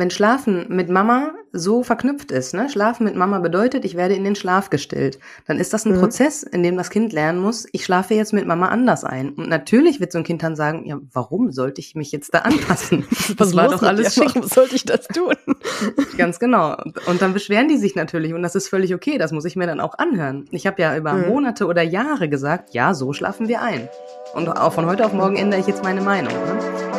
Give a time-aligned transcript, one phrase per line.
[0.00, 2.68] wenn Schlafen mit Mama so verknüpft ist, ne?
[2.68, 6.00] Schlafen mit Mama bedeutet, ich werde in den Schlaf gestillt, dann ist das ein mhm.
[6.00, 9.30] Prozess, in dem das Kind lernen muss, ich schlafe jetzt mit Mama anders ein.
[9.30, 12.40] Und natürlich wird so ein Kind dann sagen, ja, warum sollte ich mich jetzt da
[12.40, 13.04] anpassen?
[13.36, 14.34] Das war doch alles schick.
[14.34, 15.34] Warum sollte ich das tun?
[16.16, 16.76] Ganz genau.
[17.06, 19.66] Und dann beschweren die sich natürlich und das ist völlig okay, das muss ich mir
[19.66, 20.46] dann auch anhören.
[20.50, 21.28] Ich habe ja über mhm.
[21.28, 23.88] Monate oder Jahre gesagt, ja, so schlafen wir ein.
[24.34, 26.32] Und auch von heute auf morgen ändere ich jetzt meine Meinung.
[26.32, 26.89] Ne?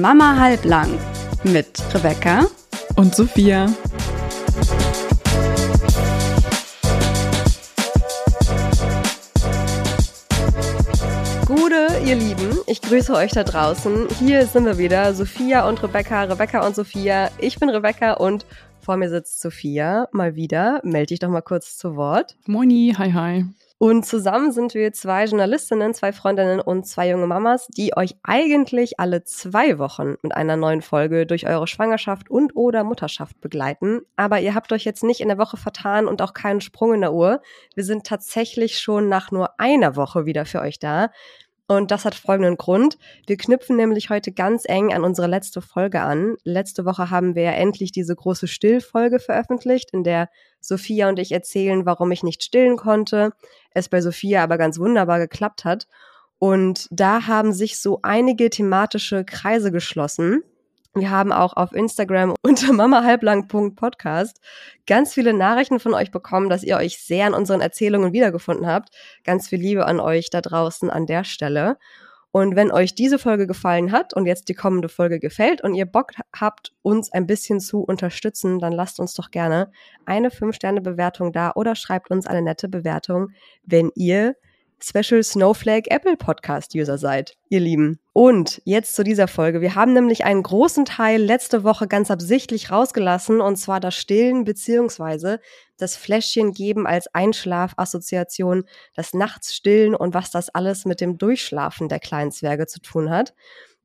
[0.00, 0.98] Mama halblang
[1.44, 2.46] mit Rebecca
[2.96, 3.66] und Sophia.
[11.44, 14.08] Gute, ihr Lieben, ich grüße euch da draußen.
[14.18, 17.30] Hier sind wir wieder, Sophia und Rebecca, Rebecca und Sophia.
[17.38, 18.46] Ich bin Rebecca und
[18.80, 20.80] vor mir sitzt Sophia mal wieder.
[20.82, 22.36] Melde dich doch mal kurz zu Wort.
[22.46, 23.44] Moini, hi hi.
[23.82, 29.00] Und zusammen sind wir zwei Journalistinnen, zwei Freundinnen und zwei junge Mamas, die euch eigentlich
[29.00, 34.02] alle zwei Wochen mit einer neuen Folge durch eure Schwangerschaft und oder Mutterschaft begleiten.
[34.16, 37.00] Aber ihr habt euch jetzt nicht in der Woche vertan und auch keinen Sprung in
[37.00, 37.40] der Uhr.
[37.74, 41.08] Wir sind tatsächlich schon nach nur einer Woche wieder für euch da.
[41.70, 42.98] Und das hat folgenden Grund.
[43.28, 46.34] Wir knüpfen nämlich heute ganz eng an unsere letzte Folge an.
[46.42, 51.30] Letzte Woche haben wir ja endlich diese große Stillfolge veröffentlicht, in der Sophia und ich
[51.30, 53.30] erzählen, warum ich nicht stillen konnte,
[53.70, 55.86] es bei Sophia aber ganz wunderbar geklappt hat.
[56.40, 60.42] Und da haben sich so einige thematische Kreise geschlossen.
[60.94, 64.40] Wir haben auch auf Instagram unter mamahalblang.podcast
[64.86, 68.88] ganz viele Nachrichten von euch bekommen, dass ihr euch sehr an unseren Erzählungen wiedergefunden habt.
[69.22, 71.78] Ganz viel Liebe an euch da draußen an der Stelle.
[72.32, 75.86] Und wenn euch diese Folge gefallen hat und jetzt die kommende Folge gefällt und ihr
[75.86, 79.72] Bock habt, uns ein bisschen zu unterstützen, dann lasst uns doch gerne
[80.06, 83.30] eine 5-Sterne-Bewertung da oder schreibt uns eine nette Bewertung,
[83.64, 84.36] wenn ihr
[84.82, 87.98] Special Snowflake Apple Podcast User seid, ihr Lieben.
[88.12, 89.60] Und jetzt zu dieser Folge.
[89.60, 94.44] Wir haben nämlich einen großen Teil letzte Woche ganz absichtlich rausgelassen, und zwar das Stillen
[94.44, 95.40] beziehungsweise
[95.78, 98.64] das Fläschchen geben als Einschlafassoziation,
[98.94, 103.34] das Nachtsstillen und was das alles mit dem Durchschlafen der kleinen Zwerge zu tun hat.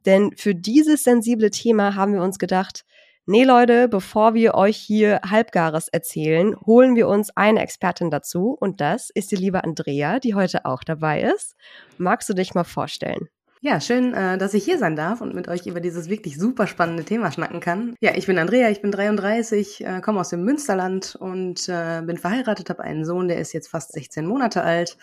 [0.06, 2.86] Denn für dieses sensible Thema haben wir uns gedacht,
[3.28, 8.82] Nee, Leute, bevor wir euch hier Halbgares erzählen, holen wir uns eine Expertin dazu und
[8.82, 11.56] das ist die liebe Andrea, die heute auch dabei ist.
[11.98, 13.28] Magst du dich mal vorstellen?
[13.62, 16.68] Ja, schön, äh, dass ich hier sein darf und mit euch über dieses wirklich super
[16.68, 17.96] spannende Thema schnacken kann.
[18.00, 22.18] Ja, ich bin Andrea, ich bin 33, äh, komme aus dem Münsterland und äh, bin
[22.18, 25.00] verheiratet, habe einen Sohn, der ist jetzt fast 16 Monate alt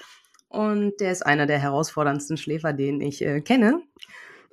[0.49, 3.83] und der ist einer der herausforderndsten Schläfer, den ich kenne.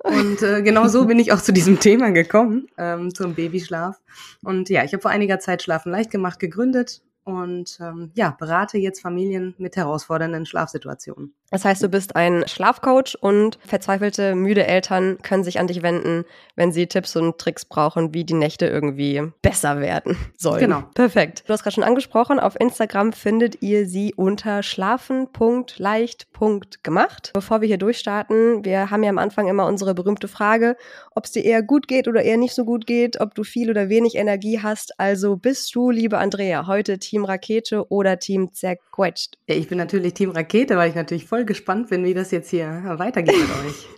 [0.02, 4.00] Und äh, genau so bin ich auch zu diesem Thema gekommen, ähm, zum Babyschlaf.
[4.42, 8.78] Und ja, ich habe vor einiger Zeit Schlafen leicht gemacht gegründet und ähm, ja, berate
[8.78, 11.34] jetzt Familien mit herausfordernden Schlafsituationen.
[11.50, 16.24] Das heißt, du bist ein Schlafcoach und verzweifelte, müde Eltern können sich an dich wenden,
[16.54, 20.60] wenn sie Tipps und Tricks brauchen, wie die Nächte irgendwie besser werden sollen.
[20.60, 20.84] Genau.
[20.94, 21.42] Perfekt.
[21.46, 27.30] Du hast gerade schon angesprochen, auf Instagram findet ihr sie unter schlafen.leicht.gemacht.
[27.34, 30.76] Bevor wir hier durchstarten, wir haben ja am Anfang immer unsere berühmte Frage,
[31.14, 33.70] ob es dir eher gut geht oder eher nicht so gut geht, ob du viel
[33.70, 35.00] oder wenig Energie hast.
[35.00, 39.38] Also bist du, liebe Andrea, heute Team Rakete oder Team Zerquetscht?
[39.48, 42.30] Ja, ich bin natürlich Team Rakete, weil ich natürlich voll voll gespannt bin, wie das
[42.30, 43.88] jetzt hier weitergeht mit euch.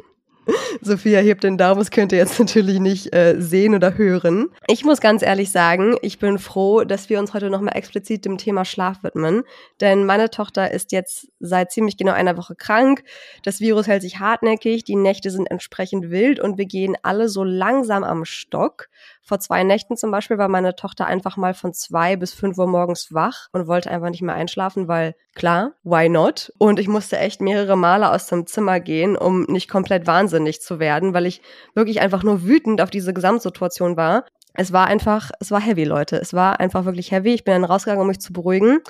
[0.84, 4.48] Sophia hebt den Daumen, das könnt ihr jetzt natürlich nicht äh, sehen oder hören.
[4.66, 8.36] Ich muss ganz ehrlich sagen, ich bin froh, dass wir uns heute nochmal explizit dem
[8.36, 9.44] Thema Schlaf widmen.
[9.80, 13.04] Denn meine Tochter ist jetzt seit ziemlich genau einer Woche krank.
[13.44, 17.44] Das Virus hält sich hartnäckig, die Nächte sind entsprechend wild und wir gehen alle so
[17.44, 18.88] langsam am Stock.
[19.24, 22.66] Vor zwei Nächten zum Beispiel war meine Tochter einfach mal von zwei bis fünf Uhr
[22.66, 26.52] morgens wach und wollte einfach nicht mehr einschlafen, weil klar, why not?
[26.58, 30.71] Und ich musste echt mehrere Male aus dem Zimmer gehen, um nicht komplett wahnsinnig zu
[30.78, 31.42] werden, weil ich
[31.74, 34.24] wirklich einfach nur wütend auf diese Gesamtsituation war
[34.54, 36.16] es war einfach, es war heavy, Leute.
[36.16, 37.32] Es war einfach wirklich heavy.
[37.32, 38.80] Ich bin dann rausgegangen, um mich zu beruhigen.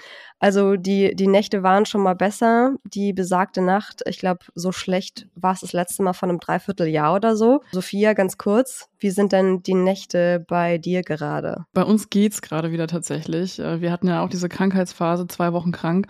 [0.41, 2.75] Also die, die Nächte waren schon mal besser.
[2.85, 7.15] Die besagte Nacht, ich glaube, so schlecht war es das letzte Mal von einem Dreivierteljahr
[7.15, 7.61] oder so.
[7.71, 11.65] Sophia, ganz kurz, wie sind denn die Nächte bei dir gerade?
[11.73, 13.61] Bei uns geht's gerade wieder tatsächlich.
[13.61, 16.09] Äh, wir hatten ja auch diese Krankheitsphase, zwei Wochen krank.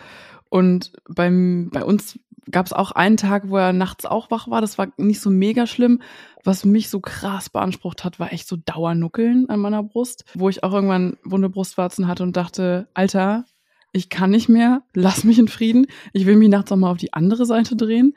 [0.48, 2.18] Und beim, bei uns
[2.50, 4.60] gab es auch einen Tag, wo er nachts auch wach war.
[4.60, 6.02] Das war nicht so mega schlimm.
[6.44, 10.64] Was mich so krass beansprucht hat, war echt so Dauernuckeln an meiner Brust, wo ich
[10.64, 13.44] auch irgendwann wunde Brustwarzen hatte und dachte, Alter,
[13.94, 15.86] ich kann nicht mehr, lass mich in Frieden.
[16.14, 18.14] Ich will mich nachts auch mal auf die andere Seite drehen.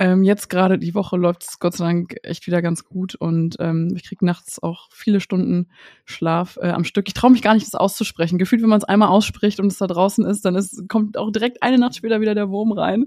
[0.00, 3.56] Ähm, jetzt gerade die Woche läuft es Gott sei Dank echt wieder ganz gut und
[3.60, 5.68] ähm, ich kriege nachts auch viele Stunden
[6.04, 7.06] Schlaf äh, am Stück.
[7.06, 8.36] Ich traue mich gar nicht, das auszusprechen.
[8.36, 11.30] Gefühlt, wenn man es einmal ausspricht und es da draußen ist, dann ist, kommt auch
[11.30, 13.06] direkt eine Nacht später wieder der Wurm rein.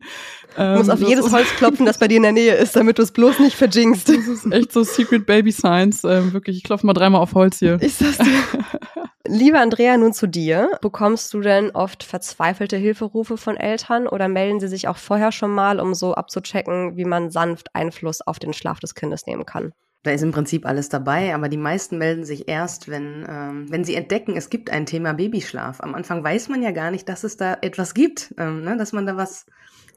[0.58, 2.98] Ähm, du musst auf jedes Holz klopfen, das bei dir in der Nähe ist, damit
[2.98, 4.08] du es bloß nicht verjingst.
[4.08, 6.06] Das ist echt so Secret Baby Science.
[6.06, 7.78] Ähm, wirklich, ich klopfe mal dreimal auf Holz hier.
[7.82, 8.26] Ich sag's dir.
[9.28, 10.70] Liebe Andrea, nun zu dir.
[10.82, 15.52] Bekommst du denn oft verzweifelte Hilferufe von Eltern oder melden sie sich auch vorher schon
[15.52, 19.74] mal, um so abzuchecken, wie man sanft Einfluss auf den Schlaf des Kindes nehmen kann?
[20.04, 23.84] Da ist im Prinzip alles dabei, aber die meisten melden sich erst, wenn, ähm, wenn
[23.84, 25.82] sie entdecken, es gibt ein Thema Babyschlaf.
[25.82, 28.78] Am Anfang weiß man ja gar nicht, dass es da etwas gibt, ähm, ne?
[28.78, 29.48] dass man da was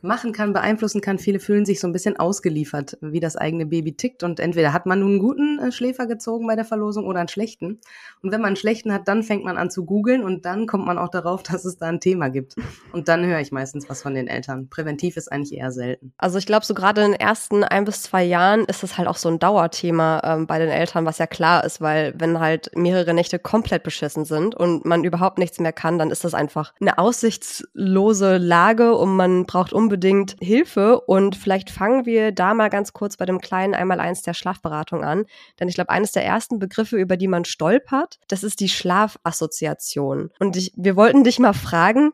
[0.02, 1.18] machen kann, beeinflussen kann.
[1.18, 4.22] Viele fühlen sich so ein bisschen ausgeliefert, wie das eigene Baby tickt.
[4.22, 7.28] Und entweder hat man nun einen guten äh, Schläfer gezogen bei der Verlosung oder einen
[7.28, 7.80] schlechten.
[8.22, 10.86] Und wenn man einen schlechten hat, dann fängt man an zu googeln und dann kommt
[10.86, 12.54] man auch darauf, dass es da ein Thema gibt.
[12.92, 14.68] Und dann höre ich meistens was von den Eltern.
[14.68, 16.12] Präventiv ist eigentlich eher selten.
[16.18, 19.08] Also ich glaube, so gerade in den ersten ein bis zwei Jahren ist es halt
[19.08, 22.70] auch so ein Dauerthema ähm, bei den Eltern, was ja klar ist, weil wenn halt
[22.74, 26.72] mehrere Nächte komplett beschissen sind und man überhaupt nichts mehr kann, dann ist das einfach
[26.80, 32.68] eine aussichtslose Lage und man braucht um unbedingt Hilfe und vielleicht fangen wir da mal
[32.68, 35.24] ganz kurz bei dem kleinen Einmaleins der Schlafberatung an.
[35.58, 40.30] Denn ich glaube, eines der ersten Begriffe, über die man stolpert, das ist die Schlafassoziation.
[40.40, 42.12] Und ich, wir wollten dich mal fragen,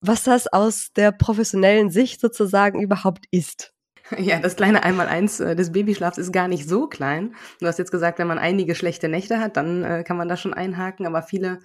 [0.00, 3.74] was das aus der professionellen Sicht sozusagen überhaupt ist.
[4.16, 7.34] Ja, das kleine Einmaleins äh, des Babyschlafs ist gar nicht so klein.
[7.60, 10.38] Du hast jetzt gesagt, wenn man einige schlechte Nächte hat, dann äh, kann man da
[10.38, 11.60] schon einhaken, aber viele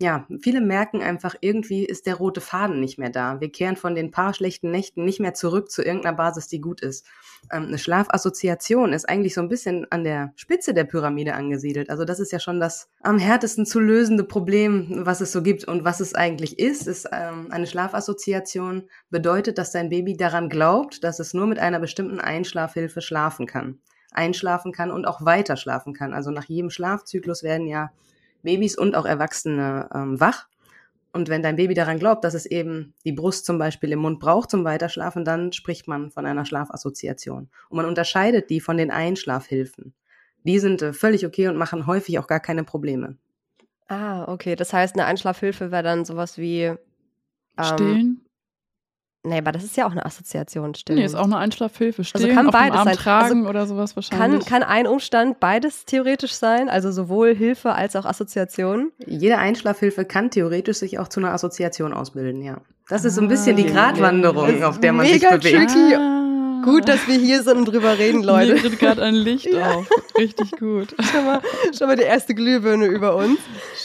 [0.00, 3.40] ja, viele merken einfach, irgendwie ist der rote Faden nicht mehr da.
[3.40, 6.80] Wir kehren von den paar schlechten Nächten nicht mehr zurück zu irgendeiner Basis, die gut
[6.82, 7.04] ist.
[7.50, 11.90] Ähm, eine Schlafassoziation ist eigentlich so ein bisschen an der Spitze der Pyramide angesiedelt.
[11.90, 15.64] Also das ist ja schon das am härtesten zu lösende Problem, was es so gibt.
[15.64, 21.02] Und was es eigentlich ist, ist ähm, eine Schlafassoziation bedeutet, dass dein Baby daran glaubt,
[21.02, 23.80] dass es nur mit einer bestimmten Einschlafhilfe schlafen kann.
[24.12, 26.14] Einschlafen kann und auch weiter schlafen kann.
[26.14, 27.90] Also nach jedem Schlafzyklus werden ja
[28.48, 30.48] Babys und auch Erwachsene ähm, wach.
[31.12, 34.20] Und wenn dein Baby daran glaubt, dass es eben die Brust zum Beispiel im Mund
[34.20, 37.50] braucht zum Weiterschlafen, dann spricht man von einer Schlafassoziation.
[37.68, 39.92] Und man unterscheidet die von den Einschlafhilfen.
[40.44, 43.18] Die sind äh, völlig okay und machen häufig auch gar keine Probleme.
[43.86, 44.56] Ah, okay.
[44.56, 46.78] Das heißt, eine Einschlafhilfe wäre dann sowas wie ähm,
[47.60, 48.27] Stillen?
[49.28, 50.98] Nee, aber das ist ja auch eine Assoziation, stimmt.
[50.98, 52.00] Nee, ist auch eine Einschlafhilfe.
[52.00, 52.96] Also Stillen, also kann beides sein.
[52.96, 54.46] tragen also oder sowas wahrscheinlich.
[54.46, 58.90] Kann, kann ein Umstand beides theoretisch sein, also sowohl Hilfe als auch Assoziation?
[59.06, 62.58] Jede Einschlafhilfe kann theoretisch sich auch zu einer Assoziation ausbilden, ja.
[62.88, 65.42] Das ist so ein bisschen die ah, Gratwanderung, auf der man sich bewegt.
[65.42, 65.94] Tricky.
[65.94, 66.27] Ah.
[66.70, 68.54] Gut, dass wir hier sind und drüber reden, Leute.
[68.54, 69.76] Mir tritt gerade ein Licht ja.
[69.76, 69.88] auf.
[70.18, 70.94] Richtig gut.
[71.12, 71.40] Schon mal,
[71.76, 73.38] schon mal die erste Glühbirne über uns.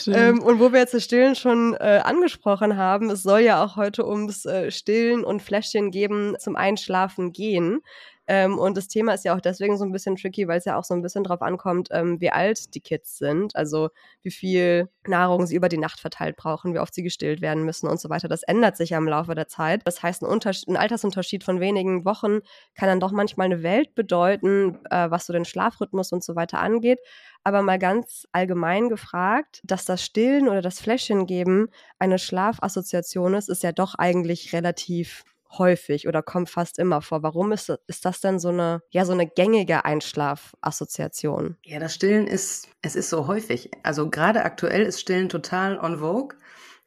[0.06, 3.76] Ähm, und wo wir jetzt das Stillen schon äh, angesprochen haben, es soll ja auch
[3.76, 7.80] heute ums äh, Stillen und Fläschchen geben zum Einschlafen gehen.
[8.26, 10.78] Ähm, und das Thema ist ja auch deswegen so ein bisschen tricky, weil es ja
[10.78, 13.90] auch so ein bisschen drauf ankommt, ähm, wie alt die Kids sind, also
[14.22, 17.86] wie viel Nahrung sie über die Nacht verteilt brauchen, wie oft sie gestillt werden müssen
[17.86, 18.28] und so weiter.
[18.28, 19.82] Das ändert sich ja im Laufe der Zeit.
[19.84, 22.40] Das heißt, ein, ein Altersunterschied von wenigen Wochen
[22.74, 26.60] kann dann doch manchmal eine Welt bedeuten, äh, was so den Schlafrhythmus und so weiter
[26.60, 27.00] angeht.
[27.42, 31.68] Aber mal ganz allgemein gefragt, dass das Stillen oder das Fläschchen geben
[31.98, 35.24] eine Schlafassoziation ist, ist ja doch eigentlich relativ
[35.58, 37.22] häufig oder kommt fast immer vor.
[37.22, 41.56] Warum ist, ist das denn so eine, ja, so eine gängige Einschlafassoziation?
[41.64, 43.70] Ja, das Stillen ist, es ist so häufig.
[43.82, 46.36] Also gerade aktuell ist Stillen total on vogue.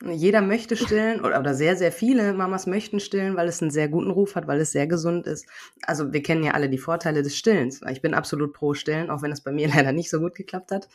[0.06, 3.88] Jeder möchte stillen oder, oder sehr, sehr viele Mamas möchten stillen, weil es einen sehr
[3.88, 5.48] guten Ruf hat, weil es sehr gesund ist.
[5.84, 7.82] Also wir kennen ja alle die Vorteile des Stillens.
[7.90, 10.72] Ich bin absolut pro Stillen, auch wenn es bei mir leider nicht so gut geklappt
[10.72, 10.88] hat.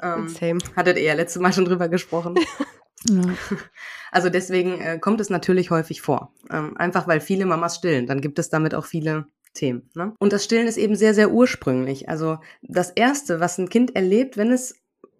[0.00, 0.58] Ähm, Same.
[0.76, 2.36] Hattet ihr ja letztes Mal schon drüber gesprochen.
[3.08, 3.22] Ja.
[4.10, 6.32] Also deswegen äh, kommt es natürlich häufig vor.
[6.48, 8.06] Ähm, einfach weil viele Mamas stillen.
[8.06, 9.90] Dann gibt es damit auch viele Themen.
[9.94, 10.12] Ne?
[10.20, 12.08] Und das Stillen ist eben sehr, sehr ursprünglich.
[12.08, 14.76] Also das Erste, was ein Kind erlebt, wenn es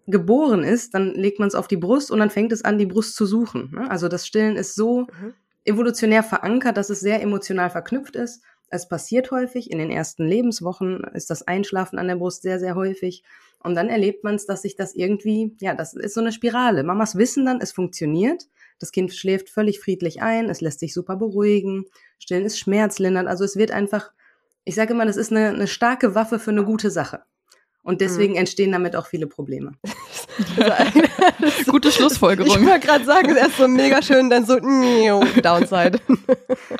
[0.07, 2.85] geboren ist, dann legt man es auf die Brust und dann fängt es an, die
[2.85, 3.71] Brust zu suchen.
[3.73, 3.89] Ne?
[3.89, 5.33] Also das Stillen ist so mhm.
[5.63, 8.43] evolutionär verankert, dass es sehr emotional verknüpft ist.
[8.69, 9.71] Es passiert häufig.
[9.71, 13.23] In den ersten Lebenswochen ist das Einschlafen an der Brust sehr, sehr häufig.
[13.59, 16.83] Und dann erlebt man es, dass sich das irgendwie, ja, das ist so eine Spirale.
[16.83, 18.47] Mamas wissen dann, es funktioniert.
[18.79, 21.85] Das Kind schläft völlig friedlich ein, es lässt sich super beruhigen,
[22.19, 23.27] Stillen ist schmerzlindernd.
[23.27, 24.11] Also es wird einfach,
[24.65, 27.23] ich sage immer, das ist eine, eine starke Waffe für eine gute Sache.
[27.85, 28.39] Und deswegen mhm.
[28.39, 29.73] entstehen damit auch viele Probleme.
[31.67, 32.59] Gute Schlussfolgerung.
[32.59, 35.99] Ich wollte gerade sagen, erst so mega schön, dann so Downside.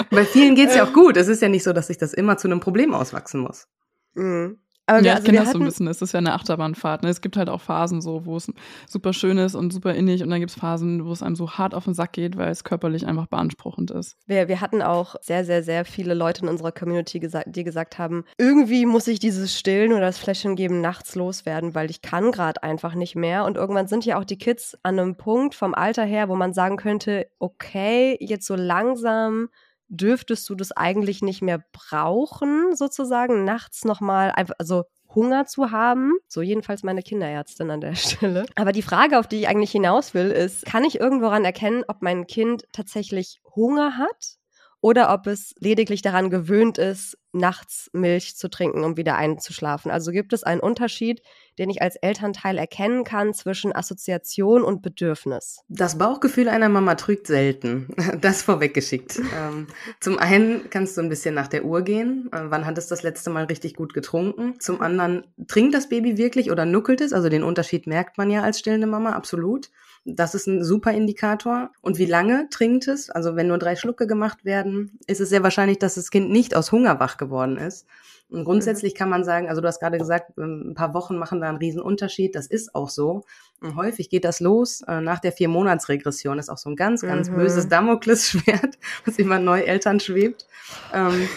[0.09, 1.15] Bei vielen geht's ja auch gut.
[1.15, 3.67] Es ist ja nicht so, dass sich das immer zu einem Problem auswachsen muss.
[4.15, 4.57] Mhm.
[4.87, 5.87] Aber ja, wir, also ich kenne das so ein bisschen.
[5.87, 7.03] Es ist ja eine Achterbahnfahrt.
[7.03, 7.09] Ne?
[7.09, 8.51] Es gibt halt auch Phasen so, wo es
[8.87, 11.51] super schön ist und super innig und dann gibt es Phasen, wo es einem so
[11.51, 14.17] hart auf den Sack geht, weil es körperlich einfach beanspruchend ist.
[14.27, 17.97] Wir, wir hatten auch sehr, sehr, sehr viele Leute in unserer Community, gesagt, die gesagt
[17.97, 22.31] haben, irgendwie muss ich dieses Stillen oder das Fläschchen geben nachts loswerden, weil ich kann
[22.31, 23.45] gerade einfach nicht mehr.
[23.45, 26.53] Und irgendwann sind ja auch die Kids an einem Punkt vom Alter her, wo man
[26.53, 29.49] sagen könnte, okay, jetzt so langsam
[29.87, 36.13] dürftest du das eigentlich nicht mehr brauchen, sozusagen, nachts nochmal, also Hunger zu haben.
[36.27, 38.45] So jedenfalls meine Kinderärztin an der Stelle.
[38.55, 42.01] Aber die Frage, auf die ich eigentlich hinaus will, ist, kann ich irgendworan erkennen, ob
[42.01, 44.37] mein Kind tatsächlich Hunger hat
[44.81, 49.89] oder ob es lediglich daran gewöhnt ist, nachts Milch zu trinken, um wieder einzuschlafen.
[49.89, 51.21] Also gibt es einen Unterschied,
[51.57, 55.61] den ich als Elternteil erkennen kann zwischen Assoziation und Bedürfnis.
[55.69, 57.87] Das Bauchgefühl einer Mama trügt selten.
[58.21, 59.19] Das vorweggeschickt.
[59.37, 59.67] ähm,
[59.99, 62.29] zum einen kannst du ein bisschen nach der Uhr gehen.
[62.31, 64.59] Äh, wann hat es das letzte Mal richtig gut getrunken?
[64.59, 67.13] Zum anderen, trinkt das Baby wirklich oder nuckelt es?
[67.13, 69.69] Also den Unterschied merkt man ja als stillende Mama, absolut.
[70.05, 71.71] Das ist ein super Indikator.
[71.81, 73.09] Und wie lange trinkt es?
[73.09, 76.55] Also wenn nur drei Schlucke gemacht werden, ist es sehr wahrscheinlich, dass das Kind nicht
[76.55, 77.87] aus Hunger wach geworden ist.
[78.29, 81.41] Und grundsätzlich kann man sagen, also du hast gerade gesagt, ähm, ein paar Wochen machen
[81.41, 82.35] da einen riesen Unterschied.
[82.35, 83.23] Das ist auch so.
[83.61, 86.39] Und häufig geht das los äh, nach der Vier-Monats-Regression.
[86.39, 87.35] Ist auch so ein ganz, ganz mhm.
[87.35, 90.47] böses Damoklesschwert, was immer neu Eltern schwebt.
[90.93, 91.27] Ähm,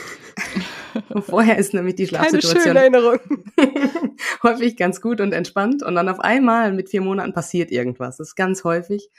[1.20, 2.76] vorher ist nämlich die Schlafsituation
[4.42, 8.16] häufig ganz gut und entspannt und dann auf einmal mit vier Monaten passiert irgendwas.
[8.16, 9.10] Das ist ganz häufig.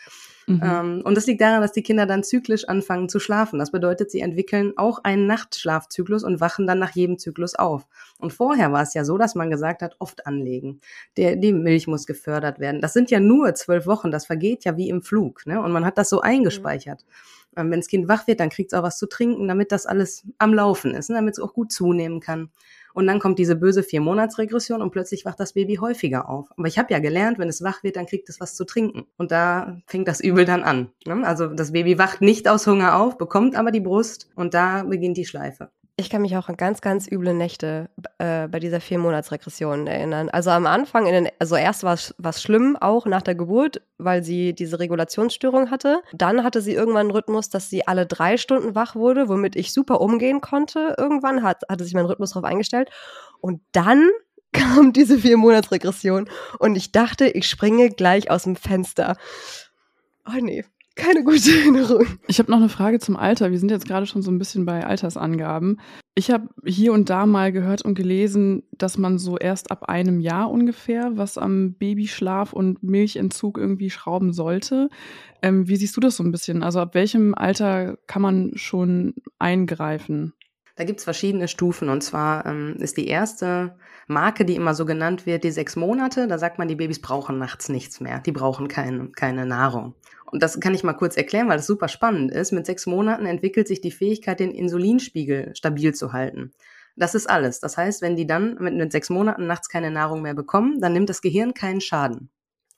[0.50, 0.62] Mhm.
[0.64, 3.60] Ähm, und das liegt daran, dass die Kinder dann zyklisch anfangen zu schlafen.
[3.60, 7.86] Das bedeutet, sie entwickeln auch einen Nachtschlafzyklus und wachen dann nach jedem Zyklus auf.
[8.18, 10.82] Und vorher war es ja so, dass man gesagt hat, oft anlegen.
[11.18, 12.82] Der, die Milch muss gefördert werden.
[12.82, 14.10] Das sind ja nur zwölf Wochen.
[14.10, 15.46] Das vergeht ja wie im Flug.
[15.46, 15.62] Ne?
[15.62, 17.06] Und man hat das so eingespeichert.
[17.56, 17.72] Mhm.
[17.72, 20.26] Wenn das Kind wach wird, dann kriegt es auch was zu trinken, damit das alles
[20.40, 21.18] am Laufen ist, ne?
[21.18, 22.50] damit es auch gut zunehmen kann.
[22.94, 26.50] Und dann kommt diese böse Vier-Monats-Regression und plötzlich wacht das Baby häufiger auf.
[26.58, 29.06] Aber ich habe ja gelernt, wenn es wach wird, dann kriegt es was zu trinken.
[29.18, 30.90] Und da fängt das Übel dann an.
[31.06, 31.26] Ne?
[31.26, 35.18] Also das Baby wacht nicht aus Hunger auf, bekommt aber die Brust und da beginnt
[35.18, 35.70] die Schleife.
[36.00, 37.90] Ich kann mich auch an ganz, ganz üble Nächte
[38.20, 40.30] äh, bei dieser Vier-Monats-Regression erinnern.
[40.30, 44.24] Also am Anfang, in den, also erst war es schlimm, auch nach der Geburt, weil
[44.24, 46.02] sie diese Regulationsstörung hatte.
[46.14, 49.74] Dann hatte sie irgendwann einen Rhythmus, dass sie alle drei Stunden wach wurde, womit ich
[49.74, 50.96] super umgehen konnte.
[50.98, 52.90] Irgendwann hat, hatte sich mein Rhythmus darauf eingestellt.
[53.42, 54.10] Und dann
[54.54, 56.30] kam diese Vier-Monats-Regression
[56.60, 59.18] und ich dachte, ich springe gleich aus dem Fenster.
[60.26, 60.64] Oh nee,
[61.00, 62.06] keine gute Erinnerung.
[62.28, 63.52] Ich habe noch eine Frage zum Alter.
[63.52, 65.80] Wir sind jetzt gerade schon so ein bisschen bei Altersangaben.
[66.14, 70.20] Ich habe hier und da mal gehört und gelesen, dass man so erst ab einem
[70.20, 74.90] Jahr ungefähr was am Babyschlaf und Milchentzug irgendwie schrauben sollte.
[75.42, 76.62] Ähm, wie siehst du das so ein bisschen?
[76.62, 80.34] Also ab welchem Alter kann man schon eingreifen?
[80.76, 81.90] Da gibt's verschiedene Stufen.
[81.90, 83.76] Und zwar ähm, ist die erste
[84.08, 86.28] Marke, die immer so genannt wird, die sechs Monate.
[86.28, 88.20] Da sagt man, die Babys brauchen nachts nichts mehr.
[88.20, 89.94] Die brauchen kein, keine Nahrung.
[90.32, 92.52] Und das kann ich mal kurz erklären, weil das super spannend ist.
[92.52, 96.52] Mit sechs Monaten entwickelt sich die Fähigkeit, den Insulinspiegel stabil zu halten.
[96.96, 97.60] Das ist alles.
[97.60, 100.94] Das heißt, wenn die dann mit, mit sechs Monaten nachts keine Nahrung mehr bekommen, dann
[100.94, 102.30] nimmt das Gehirn keinen Schaden.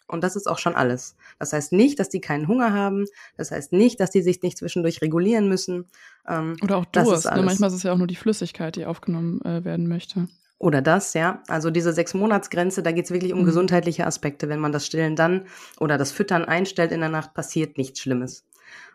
[0.07, 1.15] Und das ist auch schon alles.
[1.39, 3.05] Das heißt nicht, dass die keinen Hunger haben.
[3.37, 5.85] Das heißt nicht, dass die sich nicht zwischendurch regulieren müssen.
[6.27, 7.31] Ähm, Oder auch Durst.
[7.31, 7.41] Ne?
[7.41, 10.27] Manchmal ist es ja auch nur die Flüssigkeit, die aufgenommen äh, werden möchte.
[10.61, 11.41] Oder das, ja.
[11.47, 13.45] Also diese sechs Monatsgrenze, da geht es wirklich um mhm.
[13.45, 14.47] gesundheitliche Aspekte.
[14.47, 15.45] Wenn man das Stillen dann
[15.79, 18.45] oder das Füttern einstellt in der Nacht, passiert nichts Schlimmes.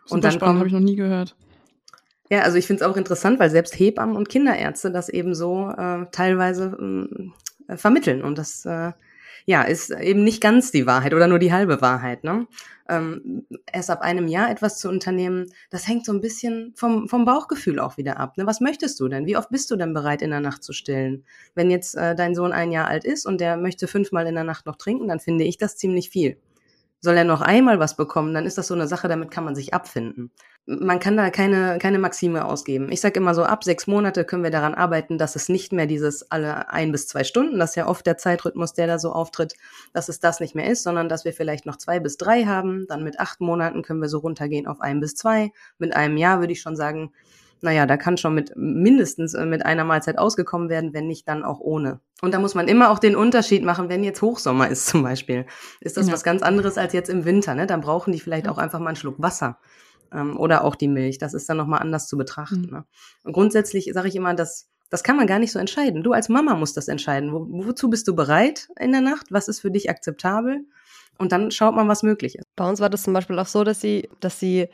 [0.05, 1.35] Super und dann habe ich noch nie gehört.
[2.29, 5.69] Ja, also ich finde es auch interessant, weil selbst Hebammen und Kinderärzte das eben so
[5.69, 6.77] äh, teilweise
[7.67, 8.23] äh, vermitteln.
[8.23, 8.93] Und das äh,
[9.45, 12.23] ja, ist eben nicht ganz die Wahrheit oder nur die halbe Wahrheit.
[12.23, 12.47] Ne?
[12.89, 17.25] Ähm, erst ab einem Jahr etwas zu unternehmen, das hängt so ein bisschen vom, vom
[17.25, 18.37] Bauchgefühl auch wieder ab.
[18.37, 18.45] Ne?
[18.45, 19.25] Was möchtest du denn?
[19.25, 21.25] Wie oft bist du denn bereit, in der Nacht zu stillen?
[21.55, 24.43] Wenn jetzt äh, dein Sohn ein Jahr alt ist und der möchte fünfmal in der
[24.43, 26.37] Nacht noch trinken, dann finde ich das ziemlich viel.
[26.99, 29.55] Soll er noch einmal was bekommen, dann ist das so eine Sache, damit kann man
[29.55, 30.31] sich abfinden
[30.67, 32.91] man kann da keine, keine Maxime ausgeben.
[32.91, 35.87] Ich sage immer so, ab sechs Monate können wir daran arbeiten, dass es nicht mehr
[35.87, 39.13] dieses alle ein bis zwei Stunden, das ist ja oft der Zeitrhythmus, der da so
[39.13, 39.55] auftritt,
[39.93, 42.85] dass es das nicht mehr ist, sondern dass wir vielleicht noch zwei bis drei haben.
[42.89, 45.53] Dann mit acht Monaten können wir so runtergehen auf ein bis zwei.
[45.77, 47.13] Mit einem Jahr würde ich schon sagen,
[47.61, 51.43] naja, da kann schon mit mindestens äh, mit einer Mahlzeit ausgekommen werden, wenn nicht dann
[51.43, 51.99] auch ohne.
[52.21, 55.45] Und da muss man immer auch den Unterschied machen, wenn jetzt Hochsommer ist zum Beispiel.
[55.81, 56.13] Ist das ja.
[56.13, 57.67] was ganz anderes als jetzt im Winter, ne?
[57.67, 59.59] Dann brauchen die vielleicht auch einfach mal einen Schluck Wasser
[60.13, 61.17] ähm, oder auch die Milch.
[61.17, 62.61] Das ist dann nochmal anders zu betrachten.
[62.61, 62.71] Mhm.
[62.71, 62.85] Ne?
[63.23, 66.01] Und grundsätzlich sage ich immer, dass das kann man gar nicht so entscheiden.
[66.01, 67.33] Du als Mama musst das entscheiden.
[67.33, 69.27] Wo, wozu bist du bereit in der Nacht?
[69.31, 70.65] Was ist für dich akzeptabel?
[71.17, 72.45] Und dann schaut man, was möglich ist.
[72.55, 74.69] Bei uns war das zum Beispiel auch so, dass sie, dass sie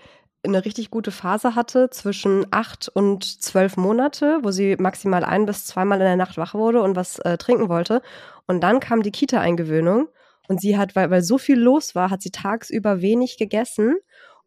[0.46, 5.66] eine richtig gute Phase hatte zwischen acht und zwölf Monate, wo sie maximal ein bis
[5.66, 8.02] zweimal in der Nacht wach wurde und was äh, trinken wollte.
[8.46, 10.10] Und dann kam die Kita-Eingewöhnung
[10.50, 13.96] und sie hat, weil, weil so viel los war, hat sie tagsüber wenig gegessen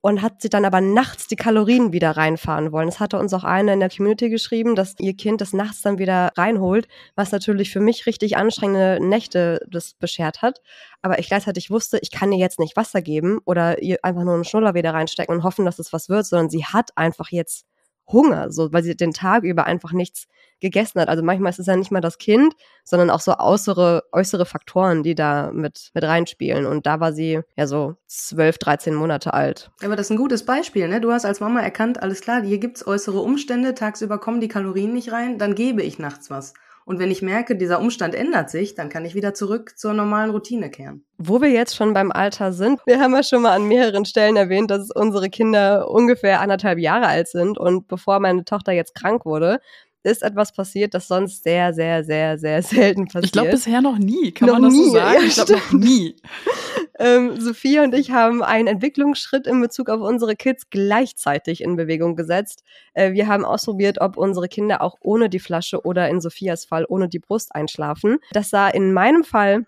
[0.00, 2.86] und hat sie dann aber nachts die Kalorien wieder reinfahren wollen.
[2.86, 5.98] Das hatte uns auch eine in der Community geschrieben, dass ihr Kind das nachts dann
[5.98, 10.60] wieder reinholt, was natürlich für mich richtig anstrengende Nächte das beschert hat.
[11.02, 14.34] Aber ich gleichzeitig wusste, ich kann ihr jetzt nicht Wasser geben oder ihr einfach nur
[14.34, 17.66] einen Schnuller wieder reinstecken und hoffen, dass es was wird, sondern sie hat einfach jetzt
[18.08, 20.26] Hunger, so, weil sie den Tag über einfach nichts
[20.60, 21.08] gegessen hat.
[21.08, 25.02] Also manchmal ist es ja nicht mal das Kind, sondern auch so äußere, äußere Faktoren,
[25.02, 26.66] die da mit, mit reinspielen.
[26.66, 29.70] Und da war sie ja so zwölf, dreizehn Monate alt.
[29.82, 31.00] Aber das ist ein gutes Beispiel, ne?
[31.00, 34.92] Du hast als Mama erkannt, alles klar, hier gibt's äußere Umstände, tagsüber kommen die Kalorien
[34.92, 36.54] nicht rein, dann gebe ich nachts was.
[36.86, 40.30] Und wenn ich merke, dieser Umstand ändert sich, dann kann ich wieder zurück zur normalen
[40.30, 41.04] Routine kehren.
[41.18, 44.36] Wo wir jetzt schon beim Alter sind, wir haben ja schon mal an mehreren Stellen
[44.36, 47.58] erwähnt, dass unsere Kinder ungefähr anderthalb Jahre alt sind.
[47.58, 49.58] Und bevor meine Tochter jetzt krank wurde,
[50.06, 53.24] ist etwas passiert, das sonst sehr, sehr, sehr, sehr selten passiert.
[53.26, 55.20] Ich glaube bisher noch nie, kann Noch man das nie, so sagen?
[55.20, 56.16] ja, ich glaube noch nie.
[56.98, 62.16] ähm, Sophia und ich haben einen Entwicklungsschritt in Bezug auf unsere Kids gleichzeitig in Bewegung
[62.16, 62.62] gesetzt.
[62.94, 66.86] Äh, wir haben ausprobiert, ob unsere Kinder auch ohne die Flasche oder in Sophias Fall
[66.88, 68.18] ohne die Brust einschlafen.
[68.32, 69.66] Das sah in meinem Fall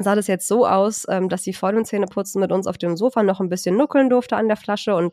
[0.00, 2.96] sah das jetzt so aus, ähm, dass sie vor dem Zähneputzen mit uns auf dem
[2.96, 5.12] Sofa noch ein bisschen nuckeln durfte an der Flasche und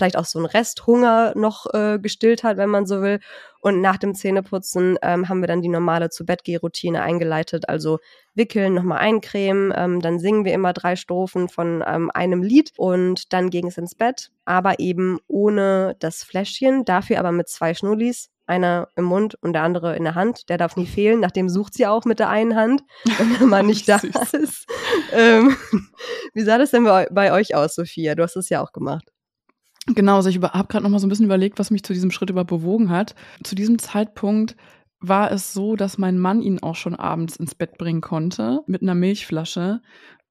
[0.00, 3.20] vielleicht auch so einen Resthunger noch äh, gestillt hat, wenn man so will.
[3.60, 7.98] Und nach dem Zähneputzen ähm, haben wir dann die normale zu Bett routine eingeleitet, also
[8.34, 13.34] wickeln, nochmal eincremen, ähm, dann singen wir immer drei Strophen von ähm, einem Lied und
[13.34, 18.30] dann ging es ins Bett, aber eben ohne das Fläschchen, dafür aber mit zwei Schnullis,
[18.46, 20.48] einer im Mund und der andere in der Hand.
[20.48, 21.20] Der darf nie fehlen.
[21.20, 22.82] Nachdem sucht sie auch mit der einen Hand,
[23.18, 24.00] wenn er mal nicht da
[24.32, 24.66] ist.
[25.12, 25.56] Ähm,
[26.34, 28.16] wie sah das denn bei, bei euch aus, Sophia?
[28.16, 29.12] Du hast es ja auch gemacht.
[29.86, 32.10] Genau, also ich habe gerade noch mal so ein bisschen überlegt, was mich zu diesem
[32.10, 33.14] Schritt über bewogen hat.
[33.42, 34.56] Zu diesem Zeitpunkt
[35.00, 38.82] war es so, dass mein Mann ihn auch schon abends ins Bett bringen konnte mit
[38.82, 39.80] einer Milchflasche.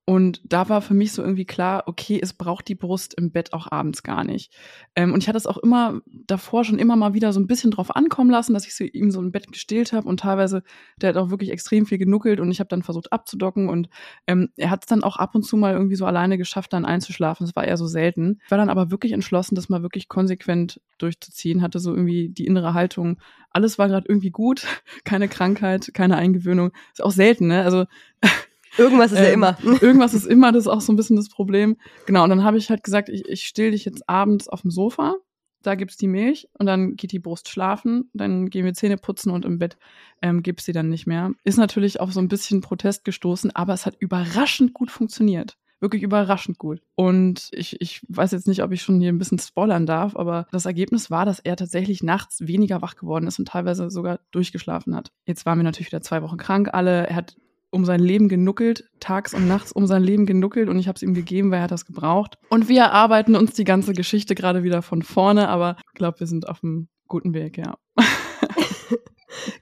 [0.09, 3.53] Und da war für mich so irgendwie klar, okay, es braucht die Brust im Bett
[3.53, 4.51] auch abends gar nicht.
[4.95, 7.69] Ähm, und ich hatte es auch immer davor schon immer mal wieder so ein bisschen
[7.69, 10.63] drauf ankommen lassen, dass ich so ihm so im Bett gestillt habe und teilweise,
[10.99, 13.87] der hat auch wirklich extrem viel genuckelt und ich habe dann versucht abzudocken und
[14.25, 16.85] ähm, er hat es dann auch ab und zu mal irgendwie so alleine geschafft, dann
[16.85, 17.45] einzuschlafen.
[17.45, 18.39] Das war eher so selten.
[18.43, 22.47] Ich war dann aber wirklich entschlossen, das mal wirklich konsequent durchzuziehen, hatte so irgendwie die
[22.47, 23.19] innere Haltung,
[23.51, 24.65] alles war gerade irgendwie gut,
[25.03, 26.71] keine Krankheit, keine Eingewöhnung.
[26.93, 27.61] Ist auch selten, ne?
[27.61, 27.85] Also
[28.77, 29.57] Irgendwas ist ja ähm, immer.
[29.81, 31.77] Irgendwas ist immer, das ist auch so ein bisschen das Problem.
[32.05, 34.71] Genau, und dann habe ich halt gesagt, ich, ich still dich jetzt abends auf dem
[34.71, 35.15] Sofa,
[35.61, 39.31] da gibt's die Milch und dann geht die Brust schlafen, dann gehen wir Zähne putzen
[39.31, 39.77] und im Bett
[40.21, 41.31] ähm, gibt's sie dann nicht mehr.
[41.43, 45.57] Ist natürlich auf so ein bisschen Protest gestoßen, aber es hat überraschend gut funktioniert.
[45.81, 46.81] Wirklich überraschend gut.
[46.95, 50.45] Und ich, ich weiß jetzt nicht, ob ich schon hier ein bisschen spoilern darf, aber
[50.51, 54.93] das Ergebnis war, dass er tatsächlich nachts weniger wach geworden ist und teilweise sogar durchgeschlafen
[54.93, 55.13] hat.
[55.25, 57.07] Jetzt waren wir natürlich wieder zwei Wochen krank alle.
[57.07, 57.37] Er hat
[57.71, 61.03] um sein Leben genuckelt, tags und nachts um sein Leben genuckelt und ich habe es
[61.03, 62.37] ihm gegeben, weil er hat das gebraucht.
[62.49, 66.27] Und wir erarbeiten uns die ganze Geschichte gerade wieder von vorne, aber ich glaube, wir
[66.27, 67.75] sind auf einem guten Weg, ja.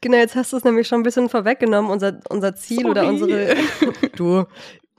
[0.02, 2.92] Genau, jetzt hast du es nämlich schon ein bisschen vorweggenommen, unser, unser Ziel Sorry.
[2.92, 3.56] oder unsere.
[4.16, 4.46] Du,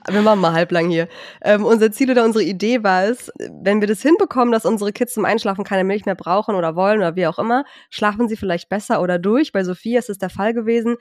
[0.07, 1.07] wir machen mal halblang hier.
[1.41, 5.13] Ähm, unser Ziel oder unsere Idee war es, wenn wir das hinbekommen, dass unsere Kids
[5.13, 8.69] zum Einschlafen keine Milch mehr brauchen oder wollen oder wie auch immer, schlafen sie vielleicht
[8.69, 9.51] besser oder durch.
[9.51, 10.95] Bei Sophia ist es der Fall gewesen.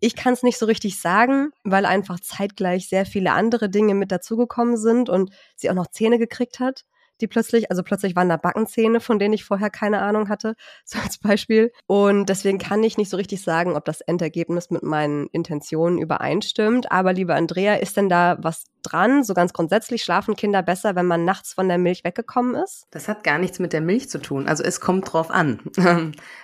[0.00, 4.10] Ich kann es nicht so richtig sagen, weil einfach zeitgleich sehr viele andere Dinge mit
[4.10, 6.84] dazugekommen sind und sie auch noch Zähne gekriegt hat,
[7.20, 10.98] die plötzlich, also plötzlich waren da Backenzähne, von denen ich vorher keine Ahnung hatte, so
[10.98, 11.72] als Beispiel.
[11.86, 16.90] Und deswegen kann ich nicht so richtig sagen, ob das Endergebnis mit meinen Intentionen übereinstimmt.
[16.90, 19.24] Aber liebe Andrea, ist denn da was dran?
[19.24, 22.86] So ganz grundsätzlich schlafen Kinder besser, wenn man nachts von der Milch weggekommen ist?
[22.90, 24.46] Das hat gar nichts mit der Milch zu tun.
[24.46, 25.60] Also es kommt drauf an.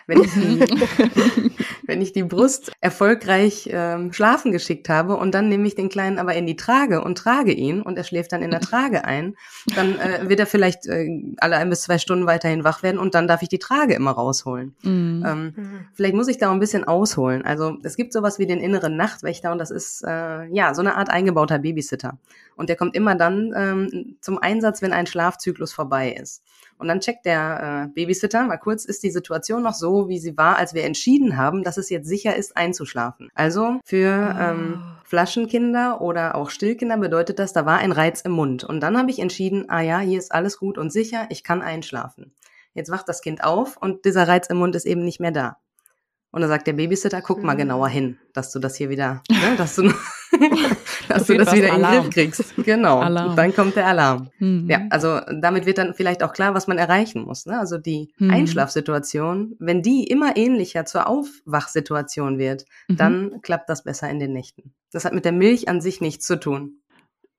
[0.07, 0.61] wenn, ich die,
[1.87, 6.19] wenn ich die Brust erfolgreich ähm, schlafen geschickt habe und dann nehme ich den Kleinen
[6.19, 9.37] aber in die Trage und trage ihn und er schläft dann in der Trage ein,
[9.75, 13.15] dann äh, wird er vielleicht äh, alle ein bis zwei Stunden weiterhin wach werden und
[13.15, 14.75] dann darf ich die Trage immer rausholen.
[14.83, 15.25] Mhm.
[15.27, 17.45] Ähm, Vielleicht muss ich da ein bisschen ausholen.
[17.45, 20.97] Also es gibt sowas wie den inneren Nachtwächter und das ist äh, ja so eine
[20.97, 22.19] Art eingebauter Babysitter.
[22.57, 26.43] Und der kommt immer dann ähm, zum Einsatz, wenn ein Schlafzyklus vorbei ist.
[26.79, 30.37] Und dann checkt der äh, Babysitter mal kurz, ist die Situation noch so, wie sie
[30.37, 33.31] war, als wir entschieden haben, dass es jetzt sicher ist, einzuschlafen.
[33.35, 38.65] Also für ähm, Flaschenkinder oder auch Stillkinder bedeutet das, da war ein Reiz im Mund.
[38.65, 41.63] Und dann habe ich entschieden, ah ja, hier ist alles gut und sicher, ich kann
[41.63, 42.33] einschlafen.
[42.75, 45.57] Jetzt wacht das Kind auf und dieser Reiz im Mund ist eben nicht mehr da.
[46.31, 47.59] Und dann sagt der Babysitter, guck mal Mhm.
[47.61, 49.91] genauer hin, dass du das hier wieder, ne, dass du
[51.09, 52.55] dass du das wieder in den Griff kriegst.
[52.65, 53.01] Genau.
[53.01, 53.37] Alarm.
[53.37, 54.31] Dann kommt der Alarm.
[54.39, 54.69] Mhm.
[54.69, 57.47] Ja, also damit wird dann vielleicht auch klar, was man erreichen muss.
[57.47, 57.59] Ne?
[57.59, 58.31] Also die mhm.
[58.31, 62.97] Einschlafsituation, wenn die immer ähnlicher zur Aufwachsituation wird, mhm.
[62.97, 64.73] dann klappt das besser in den Nächten.
[64.93, 66.81] Das hat mit der Milch an sich nichts zu tun.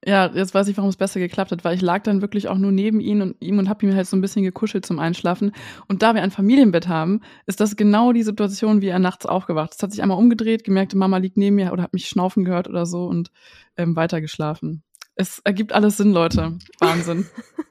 [0.05, 2.57] Ja, jetzt weiß ich, warum es besser geklappt hat, weil ich lag dann wirklich auch
[2.57, 5.53] nur neben ihm und ihm und habe ihm halt so ein bisschen gekuschelt zum Einschlafen.
[5.87, 9.71] Und da wir ein Familienbett haben, ist das genau die Situation, wie er nachts aufgewacht
[9.71, 9.81] ist.
[9.81, 12.85] Hat sich einmal umgedreht, gemerkt, Mama liegt neben mir oder hat mich schnaufen gehört oder
[12.85, 13.31] so und
[13.75, 14.83] ähm, weitergeschlafen.
[15.15, 16.59] Es ergibt alles Sinn, Leute.
[16.79, 17.25] Wahnsinn.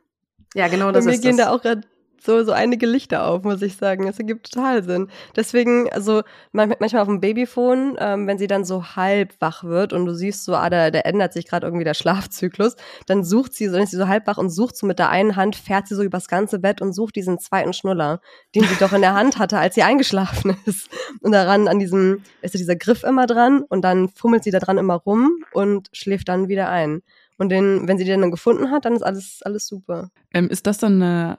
[0.54, 1.46] ja, genau das Bei mir ist gehen das.
[1.46, 1.82] da auch gerade
[2.22, 4.06] so, so einige Lichter auf, muss ich sagen.
[4.06, 5.08] Das ergibt total Sinn.
[5.34, 10.06] Deswegen, also manchmal auf dem Babyphone, ähm, wenn sie dann so halb wach wird und
[10.06, 12.76] du siehst so, ah, da, da ändert sich gerade irgendwie der Schlafzyklus,
[13.06, 15.36] dann sucht sie, dann ist sie so halb wach und sucht so mit der einen
[15.36, 18.20] Hand, fährt sie so übers ganze Bett und sucht diesen zweiten Schnuller,
[18.54, 20.88] den sie doch in der Hand hatte, als sie eingeschlafen ist.
[21.20, 24.58] Und daran, an diesem, ist so dieser Griff immer dran und dann fummelt sie da
[24.58, 27.02] dran immer rum und schläft dann wieder ein.
[27.38, 30.10] Und den, wenn sie den dann gefunden hat, dann ist alles, alles super.
[30.32, 31.38] Ähm, ist das dann eine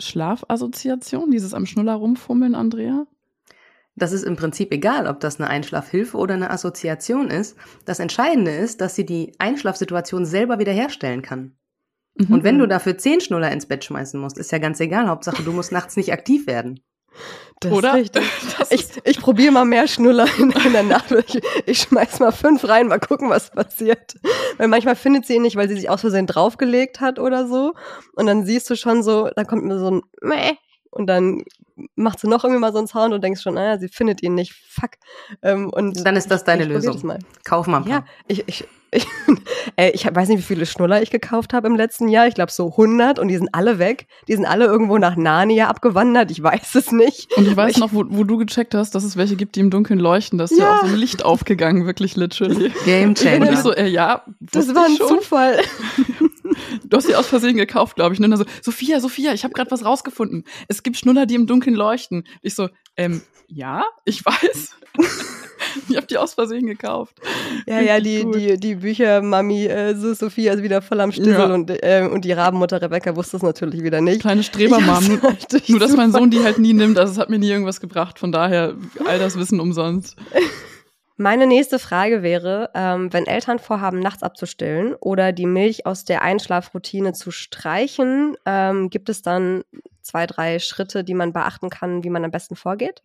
[0.00, 3.06] Schlafassoziation, dieses am Schnuller rumfummeln, Andrea?
[3.96, 7.56] Das ist im Prinzip egal, ob das eine Einschlafhilfe oder eine Assoziation ist.
[7.84, 11.56] Das Entscheidende ist, dass sie die Einschlafsituation selber wiederherstellen kann.
[12.16, 12.34] Mhm.
[12.34, 15.08] Und wenn du dafür zehn Schnuller ins Bett schmeißen musst, ist ja ganz egal.
[15.08, 16.80] Hauptsache, du musst nachts nicht aktiv werden.
[17.60, 17.98] Das Oder?
[17.98, 18.16] Ist
[18.70, 21.10] ich ich probiere mal mehr Schnuller in, in der Nacht.
[21.12, 24.14] Ich, ich schmeiß mal fünf rein, mal gucken, was passiert.
[24.58, 27.74] Weil manchmal findet sie ihn nicht, weil sie sich aus Versehen draufgelegt hat oder so.
[28.14, 30.56] Und dann siehst du schon so, da kommt mir so ein Mäh.
[30.90, 31.44] Und dann
[31.96, 34.34] macht sie noch irgendwie mal so einen Sound und denkst schon, naja, sie findet ihn
[34.34, 34.54] nicht.
[34.68, 34.92] Fuck.
[35.42, 37.04] Ähm, und dann ist das deine Lösung.
[37.04, 37.18] Mal.
[37.44, 37.86] Kauf mal.
[37.88, 39.06] Ja, ich, ich, ich,
[39.76, 42.28] äh, ich weiß nicht, wie viele Schnuller ich gekauft habe im letzten Jahr.
[42.28, 44.06] Ich glaube so 100 und die sind alle weg.
[44.28, 46.30] Die sind alle irgendwo nach Narnia abgewandert.
[46.30, 47.36] Ich weiß es nicht.
[47.36, 49.60] Und ich weiß ich, noch, wo, wo du gecheckt hast, dass es welche gibt, die
[49.60, 50.38] im Dunkeln leuchten.
[50.38, 52.72] Da ist ja, ja auch so ein Licht aufgegangen, wirklich literally.
[52.84, 53.46] Game Changer.
[53.48, 55.58] Und ich so, äh, ja, das war ein Zufall.
[56.84, 58.20] Du hast sie aus Versehen gekauft, glaube ich.
[58.20, 60.44] Und dann so, Sophia, Sophia, ich habe gerade was rausgefunden.
[60.68, 62.24] Es gibt Schnuller, die im Dunkeln leuchten.
[62.42, 64.76] Ich so, ähm, ja, ich weiß.
[65.88, 67.16] ich habe die aus Versehen gekauft.
[67.66, 71.54] Ja, ja, die, die, die Bücher Mami äh, Sophia ist wieder voll am Stissel ja.
[71.54, 74.20] und, äh, und die Rabenmutter Rebecca wusste es natürlich wieder nicht.
[74.20, 75.06] Kleine Strebermam.
[75.06, 75.36] Nur,
[75.68, 78.18] nur dass mein Sohn die halt nie nimmt, also es hat mir nie irgendwas gebracht.
[78.18, 78.74] Von daher
[79.06, 80.16] all das Wissen umsonst.
[81.16, 86.22] Meine nächste Frage wäre, ähm, wenn Eltern vorhaben, nachts abzustillen oder die Milch aus der
[86.22, 89.62] Einschlafroutine zu streichen, ähm, gibt es dann
[90.02, 93.02] zwei, drei Schritte, die man beachten kann, wie man am besten vorgeht?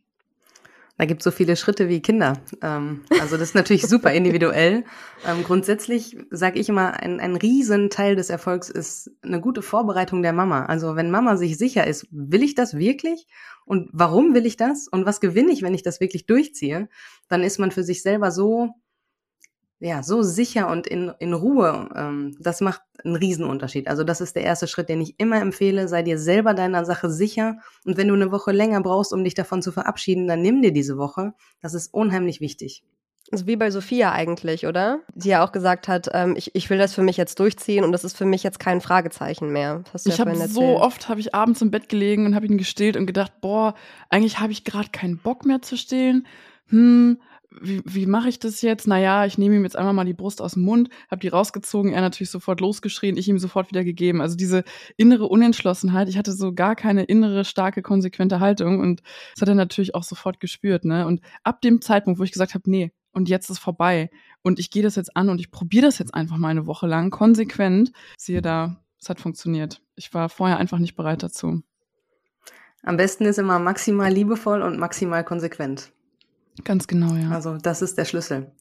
[1.00, 2.34] Da gibt es so viele Schritte wie Kinder.
[2.62, 4.84] Ähm, also das ist natürlich super individuell.
[5.26, 10.34] Ähm, grundsätzlich sage ich immer, ein, ein Riesenteil des Erfolgs ist eine gute Vorbereitung der
[10.34, 10.66] Mama.
[10.66, 13.28] Also wenn Mama sich sicher ist, will ich das wirklich?
[13.64, 14.90] Und warum will ich das?
[14.90, 16.90] Und was gewinne ich, wenn ich das wirklich durchziehe?
[17.30, 18.72] Dann ist man für sich selber so
[19.80, 23.88] ja, so sicher und in, in Ruhe, ähm, das macht einen Riesenunterschied.
[23.88, 25.88] Also das ist der erste Schritt, den ich immer empfehle.
[25.88, 27.58] Sei dir selber deiner Sache sicher.
[27.86, 30.74] Und wenn du eine Woche länger brauchst, um dich davon zu verabschieden, dann nimm dir
[30.74, 31.34] diese Woche.
[31.62, 32.84] Das ist unheimlich wichtig.
[33.32, 35.02] Also wie bei Sophia eigentlich, oder?
[35.14, 37.92] Die ja auch gesagt hat, ähm, ich, ich will das für mich jetzt durchziehen und
[37.92, 39.84] das ist für mich jetzt kein Fragezeichen mehr.
[39.94, 42.98] ich ja habe so oft habe ich abends im Bett gelegen und habe ihn gestillt
[42.98, 43.76] und gedacht, boah,
[44.10, 46.26] eigentlich habe ich gerade keinen Bock mehr zu stillen.
[46.70, 47.20] Hm,
[47.52, 48.88] wie, wie mache ich das jetzt?
[48.88, 51.92] Naja, ich nehme ihm jetzt einmal mal die Brust aus dem Mund, habe die rausgezogen,
[51.92, 54.22] er natürlich sofort losgeschrien, ich ihm sofort wieder gegeben.
[54.22, 54.64] Also diese
[54.98, 59.02] innere Unentschlossenheit, ich hatte so gar keine innere, starke, konsequente Haltung und
[59.34, 60.86] das hat er natürlich auch sofort gespürt.
[60.86, 61.08] Ne?
[61.08, 64.12] Und ab dem Zeitpunkt, wo ich gesagt habe, nee, und jetzt ist vorbei
[64.44, 66.86] und ich gehe das jetzt an und ich probiere das jetzt einfach mal eine Woche
[66.86, 69.82] lang, konsequent, siehe da, es hat funktioniert.
[69.96, 71.64] Ich war vorher einfach nicht bereit dazu.
[72.84, 75.92] Am besten ist immer maximal liebevoll und maximal konsequent.
[76.64, 77.32] Ganz genau, ja.
[77.32, 78.52] Also das ist der Schlüssel.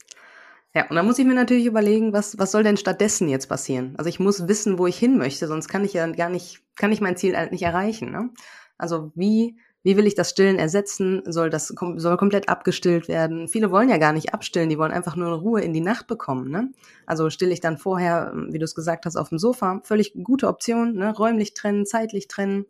[0.74, 3.94] Ja, und dann muss ich mir natürlich überlegen, was, was soll denn stattdessen jetzt passieren?
[3.96, 6.92] Also ich muss wissen, wo ich hin möchte, sonst kann ich ja gar nicht, kann
[6.92, 8.10] ich mein Ziel halt nicht erreichen.
[8.10, 8.30] Ne?
[8.76, 11.22] Also wie, wie will ich das Stillen ersetzen?
[11.24, 13.48] Soll das soll komplett abgestillt werden?
[13.48, 16.50] Viele wollen ja gar nicht abstillen, die wollen einfach nur Ruhe in die Nacht bekommen.
[16.50, 16.70] Ne?
[17.06, 19.80] Also stille ich dann vorher, wie du es gesagt hast, auf dem Sofa.
[19.84, 21.16] Völlig gute Option, ne?
[21.16, 22.66] räumlich trennen, zeitlich trennen.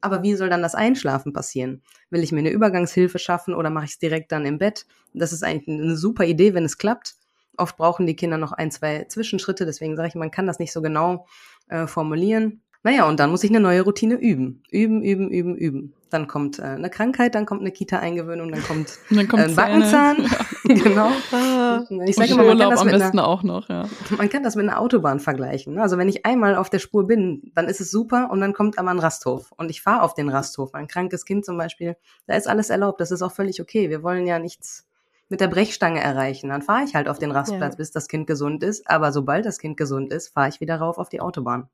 [0.00, 1.82] Aber wie soll dann das Einschlafen passieren?
[2.10, 4.86] Will ich mir eine Übergangshilfe schaffen oder mache ich es direkt dann im Bett?
[5.12, 7.16] Das ist eigentlich eine super Idee, wenn es klappt.
[7.56, 10.72] Oft brauchen die Kinder noch ein, zwei Zwischenschritte, deswegen sage ich, man kann das nicht
[10.72, 11.26] so genau
[11.68, 12.62] äh, formulieren.
[12.88, 14.62] Naja, und dann muss ich eine neue Routine üben.
[14.70, 15.94] Üben, üben, üben, üben.
[16.08, 20.16] Dann kommt äh, eine Krankheit, dann kommt eine Kita-Eingewöhnung, dann kommt dann äh, ein Backenzahn.
[20.22, 20.74] Ja.
[20.74, 21.10] genau.
[22.06, 23.86] Ich sage immer, man kann das mit einer, auch noch, ja.
[24.16, 25.74] Man kann das mit einer Autobahn vergleichen.
[25.74, 25.82] Ne?
[25.82, 28.78] Also wenn ich einmal auf der Spur bin, dann ist es super und dann kommt
[28.78, 29.52] aber ein Rasthof.
[29.58, 30.72] Und ich fahre auf den Rasthof.
[30.72, 31.94] Ein krankes Kind zum Beispiel,
[32.26, 33.02] da ist alles erlaubt.
[33.02, 33.90] Das ist auch völlig okay.
[33.90, 34.86] Wir wollen ja nichts
[35.28, 36.48] mit der Brechstange erreichen.
[36.48, 37.76] Dann fahre ich halt auf den Rastplatz, ja.
[37.76, 38.88] bis das Kind gesund ist.
[38.88, 41.68] Aber sobald das Kind gesund ist, fahre ich wieder rauf auf die Autobahn.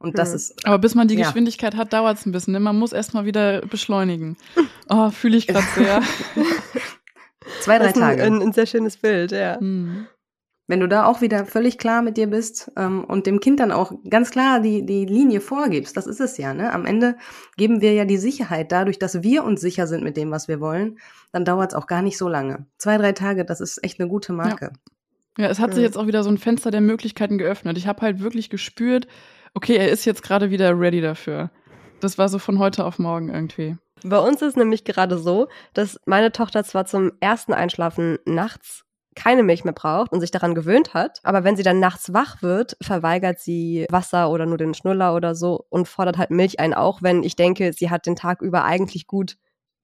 [0.00, 0.36] Und das hm.
[0.36, 0.66] ist.
[0.66, 1.26] Aber bis man die ja.
[1.26, 2.54] Geschwindigkeit hat, dauert es ein bisschen.
[2.54, 2.60] Ne?
[2.60, 4.36] Man muss erstmal wieder beschleunigen.
[4.92, 6.02] Oh, fühle ich gerade sehr.
[7.60, 8.24] Zwei, drei Tage.
[8.24, 9.60] Ein, ein, sehr schönes Bild, ja.
[9.60, 10.08] Hm.
[10.66, 13.70] Wenn du da auch wieder völlig klar mit dir bist ähm, und dem Kind dann
[13.70, 16.72] auch ganz klar die, die Linie vorgibst, das ist es ja, ne?
[16.72, 17.16] Am Ende
[17.56, 20.58] geben wir ja die Sicherheit dadurch, dass wir uns sicher sind mit dem, was wir
[20.58, 20.98] wollen,
[21.30, 22.66] dann dauert es auch gar nicht so lange.
[22.76, 24.72] Zwei, drei Tage, das ist echt eine gute Marke.
[25.38, 27.78] Ja, ja es hat sich jetzt auch wieder so ein Fenster der Möglichkeiten geöffnet.
[27.78, 29.06] Ich habe halt wirklich gespürt,
[29.54, 31.50] okay, er ist jetzt gerade wieder ready dafür.
[32.00, 33.76] Das war so von heute auf morgen irgendwie.
[34.02, 38.84] Bei uns ist nämlich gerade so, dass meine Tochter zwar zum ersten Einschlafen nachts
[39.14, 41.20] keine Milch mehr braucht und sich daran gewöhnt hat.
[41.24, 45.34] Aber wenn sie dann nachts wach wird, verweigert sie Wasser oder nur den Schnuller oder
[45.34, 48.64] so und fordert halt Milch ein, auch wenn ich denke, sie hat den Tag über
[48.64, 49.36] eigentlich gut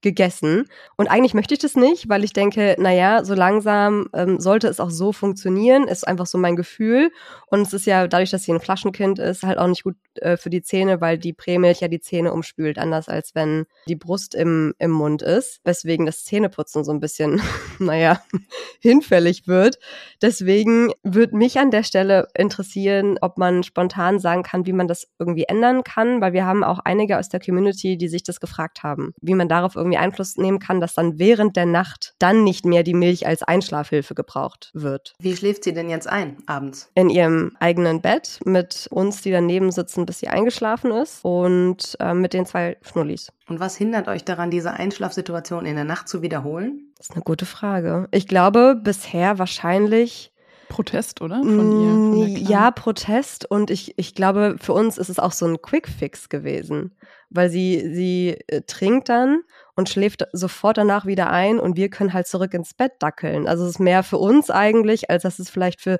[0.03, 0.67] gegessen.
[0.97, 4.79] Und eigentlich möchte ich das nicht, weil ich denke, naja, so langsam ähm, sollte es
[4.79, 5.89] auch so funktionieren.
[5.89, 7.11] Ist einfach so mein Gefühl.
[7.47, 10.37] Und es ist ja dadurch, dass sie ein Flaschenkind ist, halt auch nicht gut äh,
[10.37, 14.35] für die Zähne, weil die Prämilch ja die Zähne umspült, anders als wenn die Brust
[14.35, 15.61] im, im Mund ist.
[15.65, 17.41] Weswegen das Zähneputzen so ein bisschen,
[17.79, 18.21] naja,
[18.81, 19.79] hinfällig wird.
[20.23, 25.09] Deswegen würde mich an der Stelle interessieren, ob man spontan sagen kann, wie man das
[25.19, 28.83] irgendwie ändern kann, weil wir haben auch einige aus der Community, die sich das gefragt
[28.83, 32.45] haben, wie man darauf irgendwie irgendwie Einfluss nehmen kann, dass dann während der Nacht dann
[32.45, 35.15] nicht mehr die Milch als Einschlafhilfe gebraucht wird.
[35.19, 36.91] Wie schläft sie denn jetzt ein abends?
[36.95, 42.15] In ihrem eigenen Bett mit uns, die daneben sitzen, bis sie eingeschlafen ist und äh,
[42.15, 43.33] mit den zwei Schnullis.
[43.49, 46.93] Und was hindert euch daran, diese Einschlafsituation in der Nacht zu wiederholen?
[46.97, 48.09] Das ist eine gute Frage.
[48.11, 50.33] Ich glaube bisher wahrscheinlich
[50.69, 51.37] Protest, oder?
[51.37, 51.91] Von ihr?
[51.91, 53.51] Von ja, Protest.
[53.51, 56.95] Und ich, ich glaube, für uns ist es auch so ein Quick-Fix gewesen.
[57.31, 59.41] Weil sie, sie äh, trinkt dann
[59.75, 63.47] und schläft sofort danach wieder ein und wir können halt zurück ins Bett dackeln.
[63.47, 65.99] Also es ist mehr für uns eigentlich, als dass es vielleicht für,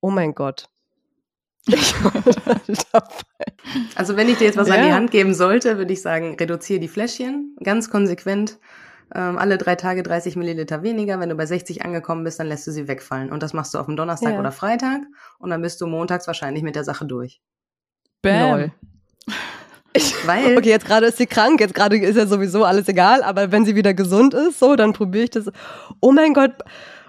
[0.00, 0.68] oh mein Gott.
[3.94, 4.74] also wenn ich dir jetzt was ja.
[4.76, 8.58] an die Hand geben sollte, würde ich sagen, reduziere die Fläschchen ganz konsequent.
[9.14, 11.18] Ähm, alle drei Tage 30 Milliliter weniger.
[11.20, 13.30] Wenn du bei 60 angekommen bist, dann lässt du sie wegfallen.
[13.30, 14.38] Und das machst du auf dem Donnerstag ja.
[14.38, 15.02] oder Freitag.
[15.38, 17.40] Und dann bist du montags wahrscheinlich mit der Sache durch.
[18.22, 18.50] Bam.
[18.50, 18.72] Lol.
[20.26, 23.50] Weil okay, jetzt gerade ist sie krank, jetzt gerade ist ja sowieso alles egal, aber
[23.50, 25.50] wenn sie wieder gesund ist, so, dann probiere ich das.
[26.00, 26.52] Oh mein Gott,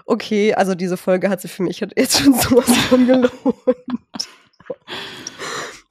[0.06, 3.32] okay, also diese Folge hat sie für mich jetzt schon sowas von gelohnt.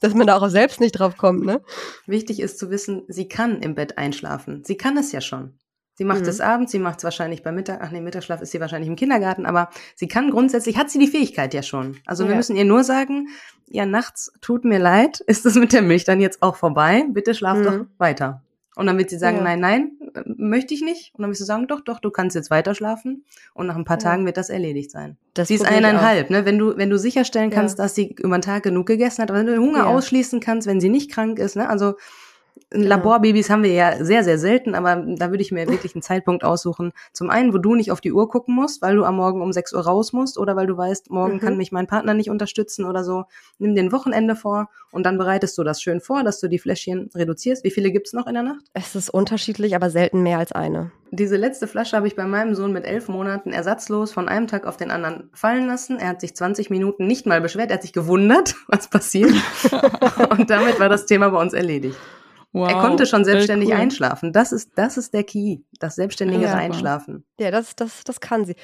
[0.02, 1.62] Dass man da auch selbst nicht drauf kommt, ne?
[2.06, 4.63] Wichtig ist zu wissen, sie kann im Bett einschlafen.
[4.63, 5.60] Sie kann es ja schon.
[5.99, 6.29] Sie macht mhm.
[6.29, 8.95] es abends, sie macht es wahrscheinlich beim Mittag, ach nee, Mittagsschlaf ist sie wahrscheinlich im
[8.95, 11.97] Kindergarten, aber sie kann grundsätzlich, hat sie die Fähigkeit ja schon.
[12.05, 12.29] Also ja.
[12.29, 13.27] wir müssen ihr nur sagen,
[13.67, 17.03] ja, nachts tut mir leid, ist es mit der Milch dann jetzt auch vorbei?
[17.09, 17.63] Bitte schlaf mhm.
[17.65, 18.41] doch weiter.
[18.77, 19.43] Und dann wird sie sagen, ja.
[19.43, 19.91] nein, nein,
[20.38, 21.12] möchte ich nicht.
[21.15, 23.25] Und dann wirst du sagen, doch, doch, du kannst jetzt weiter schlafen.
[23.53, 24.03] Und nach ein paar ja.
[24.03, 25.17] Tagen wird das erledigt sein.
[25.33, 26.45] Das sie ist eineinhalb, ne?
[26.45, 29.47] Wenn du, wenn du sicherstellen kannst, dass sie über den Tag genug gegessen hat, wenn
[29.47, 31.67] du den Hunger ausschließen kannst, wenn sie nicht krank ist, ne?
[31.67, 31.95] Also
[32.71, 36.43] Laborbabys haben wir ja sehr, sehr selten, aber da würde ich mir wirklich einen Zeitpunkt
[36.43, 36.91] aussuchen.
[37.13, 39.51] Zum einen, wo du nicht auf die Uhr gucken musst, weil du am Morgen um
[39.51, 41.39] 6 Uhr raus musst oder weil du weißt, morgen mhm.
[41.39, 43.25] kann mich mein Partner nicht unterstützen oder so.
[43.57, 46.59] Nimm dir ein Wochenende vor und dann bereitest du das schön vor, dass du die
[46.59, 47.63] Fläschchen reduzierst.
[47.63, 48.65] Wie viele gibt's noch in der Nacht?
[48.73, 50.91] Es ist unterschiedlich, aber selten mehr als eine.
[51.12, 54.67] Diese letzte Flasche habe ich bei meinem Sohn mit elf Monaten ersatzlos von einem Tag
[54.67, 55.97] auf den anderen fallen lassen.
[55.97, 59.33] Er hat sich 20 Minuten nicht mal beschwert, er hat sich gewundert, was passiert.
[60.29, 61.97] und damit war das Thema bei uns erledigt.
[62.51, 63.75] Wow, er konnte schon selbstständig cool.
[63.75, 64.33] einschlafen.
[64.33, 67.23] Das ist, das ist der Key, das selbstständige ja, Einschlafen.
[67.39, 68.55] Ja, das, das, das kann sie.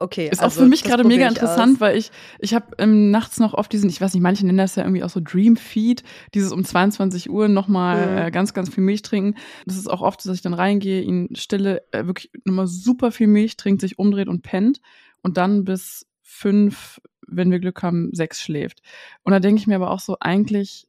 [0.00, 0.28] Okay.
[0.28, 1.80] Ist also, auch für mich gerade mega interessant, aus.
[1.80, 4.76] weil ich, ich habe ähm, nachts noch oft diesen, ich weiß nicht, manche nennen das
[4.76, 8.18] ja irgendwie auch so Dream Feed, dieses um 22 Uhr nochmal mhm.
[8.18, 9.36] äh, ganz, ganz viel Milch trinken.
[9.66, 13.26] Das ist auch oft, dass ich dann reingehe, ihn stille, äh, wirklich nochmal super viel
[13.26, 14.80] Milch trinkt, sich umdreht und pennt
[15.22, 18.82] und dann bis fünf, wenn wir Glück haben, sechs schläft.
[19.22, 20.87] Und da denke ich mir aber auch so, eigentlich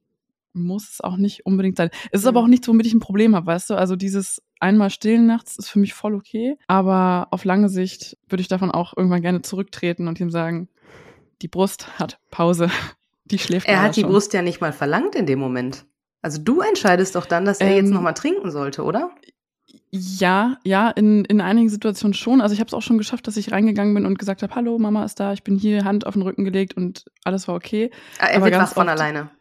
[0.54, 1.90] muss es auch nicht unbedingt sein.
[2.12, 2.30] Es ist mhm.
[2.30, 3.76] aber auch nichts, womit ich ein Problem habe, weißt du?
[3.76, 8.42] Also dieses einmal stillen nachts ist für mich voll okay, aber auf lange Sicht würde
[8.42, 10.70] ich davon auch irgendwann gerne zurücktreten und ihm sagen,
[11.42, 12.70] die Brust hat Pause,
[13.26, 14.10] die schläft Er hat die schon.
[14.10, 15.86] Brust ja nicht mal verlangt in dem Moment.
[16.22, 19.12] Also du entscheidest doch dann, dass er ähm, jetzt nochmal trinken sollte, oder?
[19.92, 22.42] Ja, ja, in, in einigen Situationen schon.
[22.42, 24.78] Also ich habe es auch schon geschafft, dass ich reingegangen bin und gesagt habe, hallo,
[24.78, 27.90] Mama ist da, ich bin hier, Hand auf den Rücken gelegt und alles war okay.
[28.20, 29.32] Ah, er Aber wird wach von alleine.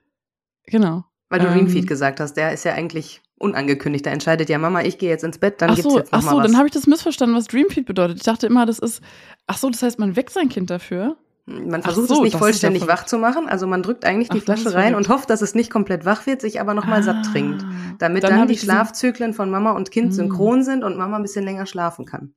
[0.70, 1.04] Genau.
[1.28, 4.07] Weil du ähm, Ringfeed gesagt hast, der ist ja eigentlich unangekündigt.
[4.07, 6.18] Da entscheidet ja Mama, ich gehe jetzt ins Bett, dann ach gibt's so, jetzt noch
[6.18, 8.18] Ach so, dann habe ich das missverstanden, was Dreamfeed bedeutet.
[8.18, 9.02] Ich dachte immer, das ist,
[9.46, 11.16] ach so, das heißt, man weckt sein Kind dafür.
[11.46, 13.48] Man versucht so, es nicht vollständig ja wach zu machen.
[13.48, 16.26] Also man drückt eigentlich die ach, Flasche rein und hofft, dass es nicht komplett wach
[16.26, 17.64] wird, sich aber nochmal ah, satt trinkt.
[17.98, 20.12] Damit dann, dann die Schlafzyklen von Mama und Kind mm.
[20.12, 22.35] synchron sind und Mama ein bisschen länger schlafen kann.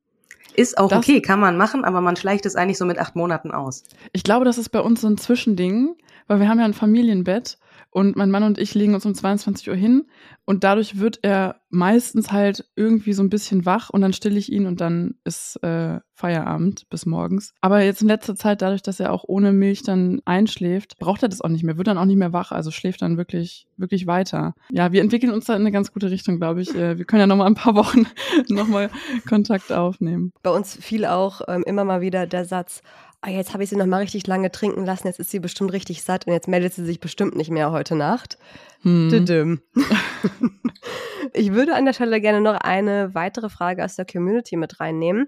[0.56, 3.18] Ist auch Das- okay, kann man machen, aber man schleicht es eigentlich so mit acht
[3.18, 3.84] Monaten aus.
[4.14, 5.96] Ich glaube, das ist bei uns so ein Zwischending,
[6.28, 7.58] weil wir haben ja ein Familienbett
[7.92, 10.08] und mein Mann und ich legen uns um 22 Uhr hin
[10.46, 14.52] und dadurch wird er meistens halt irgendwie so ein bisschen wach und dann stille ich
[14.52, 17.54] ihn und dann ist äh, Feierabend bis morgens.
[17.62, 21.30] Aber jetzt in letzter Zeit, dadurch, dass er auch ohne Milch dann einschläft, braucht er
[21.30, 24.08] das auch nicht mehr, wird dann auch nicht mehr wach, also schläft dann wirklich, wirklich
[24.08, 24.54] weiter.
[24.72, 26.74] Ja, wir entwickeln uns da in eine ganz gute Richtung, glaube ich.
[26.76, 28.06] Äh, wir können ja noch mal ein paar Wochen
[28.50, 28.90] noch mal
[29.28, 30.32] Kontakt aufnehmen.
[30.44, 32.82] Bei uns fiel auch ähm, immer mal wieder der Satz,
[33.22, 35.74] ah, jetzt habe ich sie noch mal richtig lange trinken lassen, jetzt ist sie bestimmt
[35.74, 38.38] richtig satt und jetzt meldet sie sich bestimmt nicht mehr heute Nacht.
[38.82, 39.62] Hm.
[41.34, 45.28] Ich würde an der Stelle gerne noch eine weitere Frage aus der Community mit reinnehmen.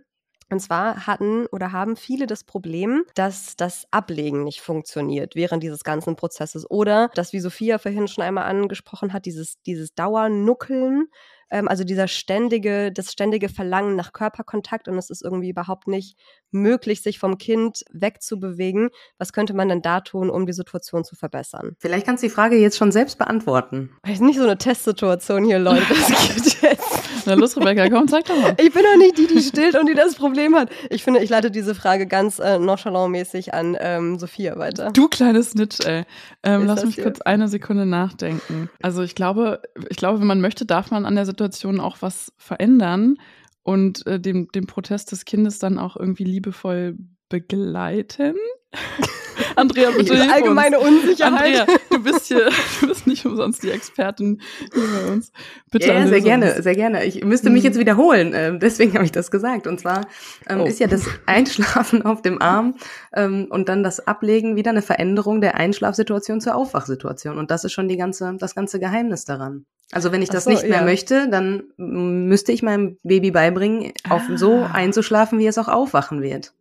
[0.50, 5.84] Und zwar hatten oder haben viele das Problem, dass das Ablegen nicht funktioniert während dieses
[5.84, 6.70] ganzen Prozesses.
[6.70, 11.08] Oder dass, wie Sophia vorhin schon einmal angesprochen hat, dieses, dieses Dauernuckeln,
[11.54, 16.18] ähm, also dieser ständige, das ständige Verlangen nach Körperkontakt und es ist irgendwie überhaupt nicht
[16.52, 18.90] möglich, sich vom Kind wegzubewegen.
[19.20, 21.76] Was könnte man denn da tun, um die Situation zu verbessern?
[21.80, 23.92] Vielleicht kannst du die Frage jetzt schon selbst beantworten.
[24.02, 25.86] Das ist nicht so eine Testsituation hier, Leute.
[25.88, 27.04] Das geht jetzt.
[27.26, 28.56] Na los, Rebecca, komm, zeig doch mal.
[28.60, 30.70] Ich bin doch nicht die, die stillt und die das Problem hat.
[30.90, 34.92] Ich finde, ich leite diese Frage ganz äh, nonchalant-mäßig an ähm, Sophia weiter.
[34.92, 36.04] Du kleines Snitch, ey.
[36.42, 37.06] Ähm, lass mich hier?
[37.06, 38.70] kurz eine Sekunde nachdenken.
[38.82, 41.43] Also ich glaube, ich glaube, wenn man möchte, darf man an der Situation
[41.80, 43.18] auch was verändern
[43.64, 46.98] und äh, dem, dem Protest des Kindes dann auch irgendwie liebevoll
[47.30, 48.36] begleiten.
[49.56, 51.04] Andrea, bitte hilf Allgemeine uns.
[51.04, 51.62] Unsicherheit.
[51.62, 52.50] Andrea, du bist hier,
[52.82, 54.42] du bist nicht umsonst die Expertin
[54.74, 55.32] hier bei uns.
[55.72, 57.04] Bitte ja, sehr gerne, sehr gerne.
[57.06, 57.68] Ich müsste mich Mhm.
[57.68, 59.68] jetzt wiederholen, ähm, deswegen habe ich das gesagt.
[59.68, 60.02] Und zwar
[60.48, 60.66] ähm, Oh.
[60.66, 62.76] ist ja das Einschlafen auf dem Arm
[63.16, 67.38] ähm, und dann das Ablegen wieder eine Veränderung der Einschlafsituation zur Aufwachsituation.
[67.38, 69.66] Und das ist schon die ganze, das ganze Geheimnis daran.
[69.92, 70.84] Also wenn ich das so, nicht mehr ja.
[70.84, 74.38] möchte, dann müsste ich meinem Baby beibringen, auf Ah.
[74.38, 76.54] so einzuschlafen, wie es auch aufwachen wird.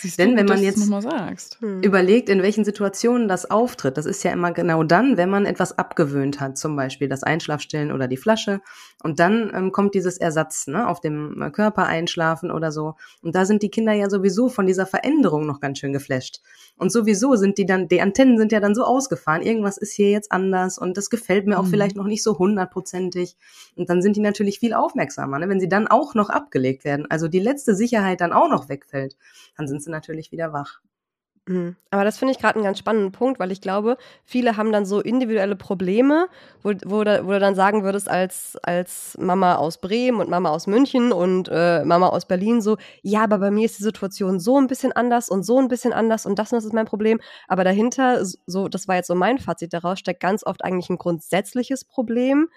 [0.00, 0.78] Siehst Denn du, wenn man jetzt-.
[1.60, 1.82] Hm.
[1.82, 3.96] Überlegt, in welchen Situationen das auftritt.
[3.96, 7.90] Das ist ja immer genau dann, wenn man etwas abgewöhnt hat, zum Beispiel das Einschlafstillen
[7.90, 8.60] oder die Flasche.
[9.02, 12.94] Und dann ähm, kommt dieses Ersatz, ne, auf dem äh, Körper einschlafen oder so.
[13.22, 16.40] Und da sind die Kinder ja sowieso von dieser Veränderung noch ganz schön geflasht.
[16.76, 19.42] Und sowieso sind die dann, die Antennen sind ja dann so ausgefahren.
[19.42, 21.70] Irgendwas ist hier jetzt anders und das gefällt mir auch Mhm.
[21.70, 23.36] vielleicht noch nicht so hundertprozentig.
[23.76, 25.48] Und dann sind die natürlich viel aufmerksamer, ne?
[25.48, 27.06] wenn sie dann auch noch abgelegt werden.
[27.08, 29.16] Also die letzte Sicherheit dann auch noch wegfällt,
[29.56, 30.80] dann sind sie natürlich wieder wach.
[31.48, 31.76] Mhm.
[31.90, 34.84] Aber das finde ich gerade einen ganz spannenden Punkt, weil ich glaube, viele haben dann
[34.84, 36.28] so individuelle Probleme,
[36.62, 40.50] wo, wo, da, wo du dann sagen würdest, als, als Mama aus Bremen und Mama
[40.50, 44.40] aus München und äh, Mama aus Berlin so, ja, aber bei mir ist die Situation
[44.40, 46.86] so ein bisschen anders und so ein bisschen anders und das und das ist mein
[46.86, 47.18] Problem.
[47.48, 50.98] Aber dahinter, so, das war jetzt so mein Fazit daraus, steckt ganz oft eigentlich ein
[50.98, 52.48] grundsätzliches Problem,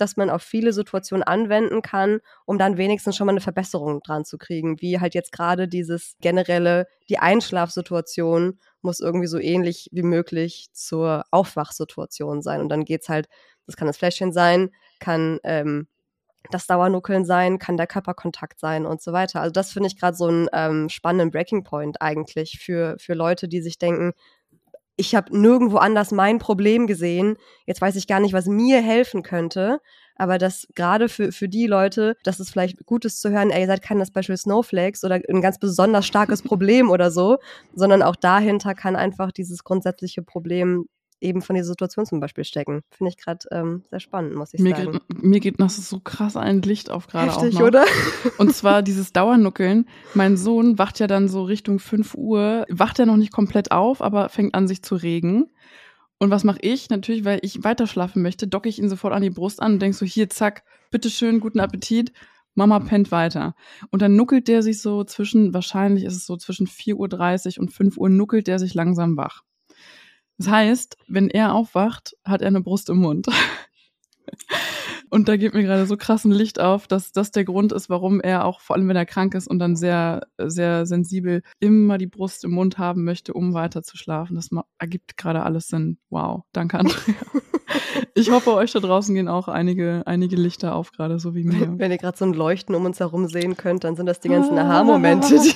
[0.00, 4.24] das man auf viele Situationen anwenden kann, um dann wenigstens schon mal eine Verbesserung dran
[4.24, 10.02] zu kriegen, wie halt jetzt gerade dieses generelle, die Einschlafsituation muss irgendwie so ähnlich wie
[10.02, 12.60] möglich zur Aufwachsituation sein.
[12.60, 13.28] Und dann geht's halt,
[13.66, 15.86] das kann das Fläschchen sein, kann ähm,
[16.50, 19.40] das Dauernuckeln sein, kann der Körperkontakt sein und so weiter.
[19.40, 23.48] Also das finde ich gerade so einen ähm, spannenden Breaking Point eigentlich für, für Leute,
[23.48, 24.12] die sich denken,
[25.00, 27.36] ich habe nirgendwo anders mein Problem gesehen.
[27.66, 29.80] Jetzt weiß ich gar nicht, was mir helfen könnte.
[30.14, 33.62] Aber das gerade für, für die Leute, dass es vielleicht gut ist zu hören, ey,
[33.62, 37.38] ihr seid keine Special Snowflakes oder ein ganz besonders starkes Problem oder so,
[37.74, 40.86] sondern auch dahinter kann einfach dieses grundsätzliche Problem
[41.20, 42.82] eben von dieser Situation zum Beispiel stecken.
[42.90, 44.92] Finde ich gerade ähm, sehr spannend, muss ich Mir sagen.
[44.92, 47.60] geht, mir geht noch so krass ein Licht auf gerade auch noch.
[47.60, 47.84] oder?
[48.38, 49.86] Und zwar dieses Dauernuckeln.
[50.14, 54.02] Mein Sohn wacht ja dann so Richtung 5 Uhr, wacht er noch nicht komplett auf,
[54.02, 55.50] aber fängt an, sich zu regen.
[56.18, 56.90] Und was mache ich?
[56.90, 59.82] Natürlich, weil ich weiter schlafen möchte, docke ich ihn sofort an die Brust an und
[59.82, 62.12] denk so, hier, zack, bitteschön, guten Appetit.
[62.54, 63.54] Mama pennt weiter.
[63.90, 67.72] Und dann nuckelt der sich so zwischen, wahrscheinlich ist es so zwischen 4.30 Uhr und
[67.72, 69.42] 5 Uhr, nuckelt der sich langsam wach.
[70.40, 73.26] Das heißt, wenn er aufwacht, hat er eine Brust im Mund.
[75.10, 77.90] Und da geht mir gerade so krass ein Licht auf, dass das der Grund ist,
[77.90, 81.98] warum er auch, vor allem wenn er krank ist und dann sehr, sehr sensibel, immer
[81.98, 84.36] die Brust im Mund haben möchte, um weiter zu schlafen.
[84.36, 84.48] Das
[84.78, 85.98] ergibt gerade alles Sinn.
[86.08, 86.44] Wow.
[86.52, 86.96] Danke, Andrea.
[88.14, 91.78] Ich hoffe, euch da draußen gehen auch einige, einige Lichter auf, gerade so wie mir.
[91.78, 94.28] Wenn ihr gerade so ein Leuchten um uns herum sehen könnt, dann sind das die
[94.28, 95.54] ganzen Aha-Momente, die,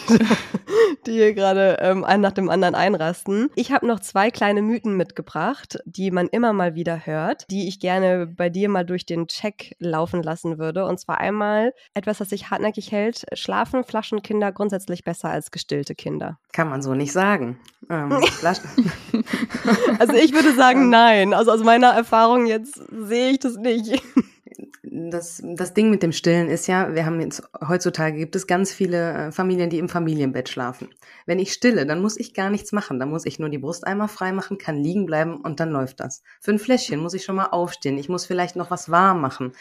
[1.06, 3.50] die hier gerade ähm, einen nach dem anderen einrasten.
[3.54, 7.80] Ich habe noch zwei kleine Mythen mitgebracht, die man immer mal wieder hört, die ich
[7.80, 10.86] gerne bei dir mal durch den Check laufen lassen würde.
[10.86, 13.24] Und zwar einmal etwas, das sich hartnäckig hält.
[13.32, 16.38] Schlafen Flaschenkinder grundsätzlich besser als gestillte Kinder?
[16.52, 17.58] Kann man so nicht sagen.
[17.90, 18.20] Ähm,
[19.98, 21.34] Also ich würde sagen, nein.
[21.34, 24.02] Also aus meiner Erfahrung jetzt sehe ich das nicht.
[24.82, 28.72] das, das Ding mit dem Stillen ist ja, wir haben jetzt, heutzutage gibt es ganz
[28.72, 30.88] viele äh, Familien, die im Familienbett schlafen.
[31.26, 33.00] Wenn ich stille, dann muss ich gar nichts machen.
[33.00, 36.00] Dann muss ich nur die Brust einmal frei machen, kann liegen bleiben und dann läuft
[36.00, 36.22] das.
[36.40, 37.98] Für ein Fläschchen muss ich schon mal aufstehen.
[37.98, 39.52] Ich muss vielleicht noch was warm machen.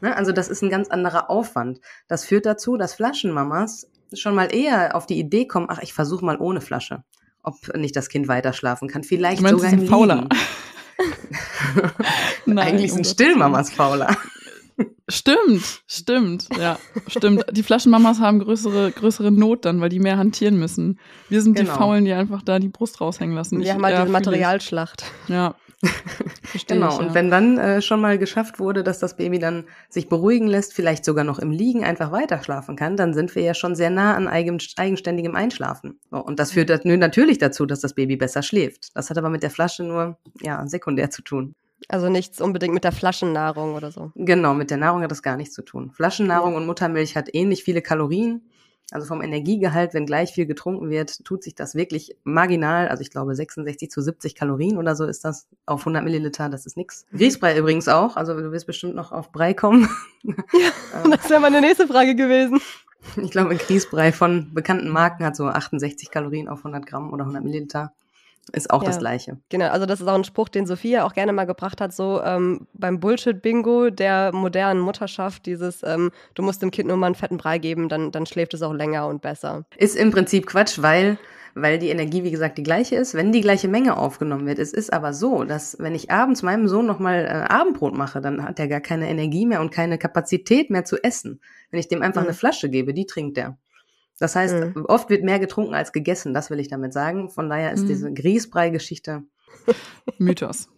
[0.00, 0.16] Ne?
[0.16, 1.80] Also das ist ein ganz anderer Aufwand.
[2.08, 6.24] Das führt dazu, dass Flaschenmamas schon mal eher auf die Idee kommen, ach, ich versuche
[6.24, 7.04] mal ohne Flasche,
[7.42, 9.04] ob nicht das Kind weiter schlafen kann.
[9.04, 10.16] Vielleicht meinst, sogar im Fauler.
[10.22, 10.28] Liegen.
[12.46, 14.16] Nein, Eigentlich sind Stillmamas fauler.
[15.08, 17.44] Stimmt, stimmt, ja, stimmt.
[17.50, 20.98] Die Flaschenmamas haben größere, größere Not dann, weil die mehr hantieren müssen.
[21.28, 21.72] Wir sind genau.
[21.72, 23.58] die Faulen, die einfach da die Brust raushängen lassen.
[23.58, 25.04] Wir ich, haben halt ja, diese Materialschlacht.
[25.28, 25.54] Ja.
[26.68, 26.98] genau, ich, ja.
[26.98, 30.74] und wenn dann äh, schon mal geschafft wurde, dass das Baby dann sich beruhigen lässt,
[30.74, 33.90] vielleicht sogar noch im Liegen einfach weiter schlafen kann, dann sind wir ja schon sehr
[33.90, 35.98] nah an eigen, eigenständigem Einschlafen.
[36.10, 38.94] So, und das führt natürlich dazu, dass das Baby besser schläft.
[38.94, 41.54] Das hat aber mit der Flasche nur ja sekundär zu tun.
[41.88, 44.12] Also nichts unbedingt mit der Flaschennahrung oder so.
[44.14, 45.92] Genau, mit der Nahrung hat das gar nichts zu tun.
[45.92, 46.58] Flaschennahrung ja.
[46.58, 48.49] und Muttermilch hat ähnlich viele Kalorien.
[48.92, 52.88] Also vom Energiegehalt, wenn gleich viel getrunken wird, tut sich das wirklich marginal.
[52.88, 56.48] Also ich glaube 66 zu 70 Kalorien oder so ist das auf 100 Milliliter.
[56.48, 57.06] Das ist nix.
[57.10, 57.18] Mhm.
[57.18, 58.16] Grießbrei übrigens auch.
[58.16, 59.88] Also du wirst bestimmt noch auf Brei kommen.
[60.22, 62.60] Ja, das wäre meine nächste Frage gewesen.
[63.16, 67.22] Ich glaube, ein Grießbrei von bekannten Marken hat so 68 Kalorien auf 100 Gramm oder
[67.22, 67.94] 100 Milliliter.
[68.52, 69.38] Ist auch ja, das Gleiche.
[69.48, 72.22] Genau, also das ist auch ein Spruch, den Sophia auch gerne mal gebracht hat, so
[72.22, 77.14] ähm, beim Bullshit-Bingo der modernen Mutterschaft, dieses, ähm, du musst dem Kind nur mal einen
[77.14, 79.64] fetten Brei geben, dann, dann schläft es auch länger und besser.
[79.76, 81.18] Ist im Prinzip Quatsch, weil
[81.54, 84.58] weil die Energie, wie gesagt, die gleiche ist, wenn die gleiche Menge aufgenommen wird.
[84.58, 88.44] Es ist aber so, dass wenn ich abends meinem Sohn nochmal äh, Abendbrot mache, dann
[88.44, 91.40] hat er gar keine Energie mehr und keine Kapazität mehr zu essen.
[91.70, 92.28] Wenn ich dem einfach mhm.
[92.28, 93.58] eine Flasche gebe, die trinkt er.
[94.20, 94.84] Das heißt, mhm.
[94.86, 97.30] oft wird mehr getrunken als gegessen, das will ich damit sagen.
[97.30, 97.88] Von daher ist mhm.
[97.88, 99.22] diese Grießbrei-Geschichte
[100.18, 100.68] Mythos.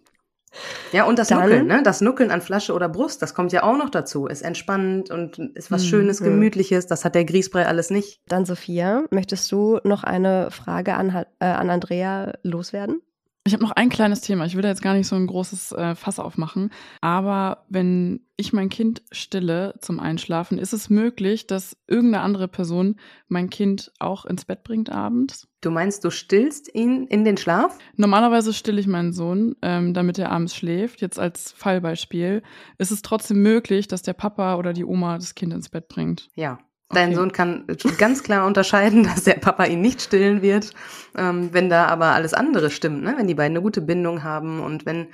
[0.93, 1.83] Ja, und das Dann, Nuckeln, ne?
[1.83, 4.27] Das Nuckeln an Flasche oder Brust, das kommt ja auch noch dazu.
[4.27, 5.87] Ist entspannend und ist was mhm.
[5.89, 6.25] Schönes, mhm.
[6.27, 6.87] Gemütliches.
[6.87, 8.21] Das hat der Grießbrei alles nicht.
[8.29, 13.01] Dann, Sophia, möchtest du noch eine Frage an, äh, an Andrea loswerden?
[13.45, 14.47] Ich habe noch ein kleines Thema.
[14.47, 16.71] Ich will da jetzt gar nicht so ein großes äh, Fass aufmachen.
[17.01, 23.01] Aber wenn ich mein Kind stille zum Einschlafen, ist es möglich, dass irgendeine andere Person
[23.27, 25.49] mein Kind auch ins Bett bringt abends?
[25.61, 27.79] Du meinst, du stillst ihn in den Schlaf?
[27.97, 31.01] Normalerweise stille ich meinen Sohn, ähm, damit er abends schläft.
[31.01, 32.43] Jetzt als Fallbeispiel.
[32.79, 36.29] Ist es trotzdem möglich, dass der Papa oder die Oma das Kind ins Bett bringt?
[36.37, 36.61] Ja.
[36.93, 37.17] Dein okay.
[37.17, 37.67] Sohn kann
[37.99, 40.71] ganz klar unterscheiden, dass der Papa ihn nicht stillen wird.
[41.17, 43.15] Ähm, wenn da aber alles andere stimmt, ne?
[43.17, 45.09] wenn die beiden eine gute Bindung haben und wenn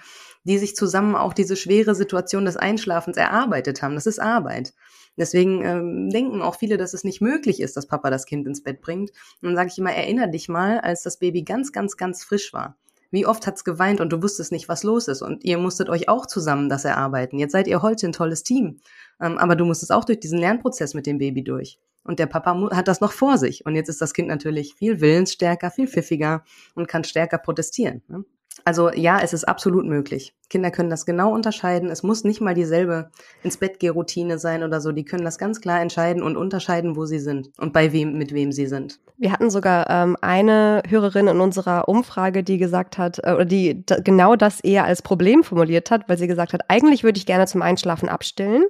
[0.45, 3.95] die sich zusammen auch diese schwere Situation des Einschlafens erarbeitet haben.
[3.95, 4.73] Das ist Arbeit.
[5.17, 8.63] Deswegen ähm, denken auch viele, dass es nicht möglich ist, dass Papa das Kind ins
[8.63, 9.11] Bett bringt.
[9.43, 12.53] Und dann sage ich immer, erinnere dich mal, als das Baby ganz, ganz, ganz frisch
[12.53, 12.77] war.
[13.11, 15.23] Wie oft hat's geweint und du wusstest nicht, was los ist.
[15.23, 17.39] Und ihr musstet euch auch zusammen das erarbeiten.
[17.39, 18.81] Jetzt seid ihr heute ein tolles Team.
[19.21, 21.79] Ähm, aber du musstest auch durch diesen Lernprozess mit dem Baby durch.
[22.05, 23.67] Und der Papa hat das noch vor sich.
[23.67, 26.45] Und jetzt ist das Kind natürlich viel willensstärker, viel pfiffiger
[26.75, 28.03] und kann stärker protestieren.
[28.09, 28.25] Ne?
[28.65, 30.35] Also ja, es ist absolut möglich.
[30.51, 31.91] Kinder können das genau unterscheiden.
[31.91, 33.11] Es muss nicht mal dieselbe
[33.43, 34.93] ins Bett geh Routine sein oder so.
[34.93, 38.33] Die können das ganz klar entscheiden und unterscheiden, wo sie sind und bei wem, mit
[38.33, 39.01] wem sie sind.
[39.19, 43.85] Wir hatten sogar ähm, eine Hörerin in unserer Umfrage, die gesagt hat, äh, oder die
[44.05, 47.47] genau das eher als Problem formuliert hat, weil sie gesagt hat, eigentlich würde ich gerne
[47.47, 48.65] zum Einschlafen abstillen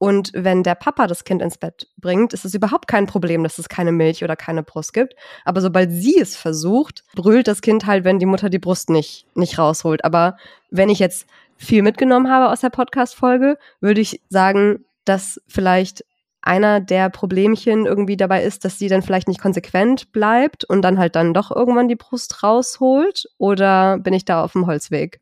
[0.00, 3.58] und wenn der Papa das Kind ins Bett bringt, ist es überhaupt kein Problem, dass
[3.58, 5.14] es keine Milch oder keine Brust gibt.
[5.44, 9.26] Aber sobald sie es versucht, brüllt das Kind halt, wenn die Mutter die Brust nicht,
[9.36, 10.02] nicht rausholt.
[10.02, 10.38] Aber
[10.70, 11.26] wenn ich jetzt
[11.58, 16.02] viel mitgenommen habe aus der Podcast-Folge, würde ich sagen, dass vielleicht
[16.40, 20.98] einer der Problemchen irgendwie dabei ist, dass sie dann vielleicht nicht konsequent bleibt und dann
[20.98, 23.26] halt dann doch irgendwann die Brust rausholt?
[23.36, 25.20] Oder bin ich da auf dem Holzweg?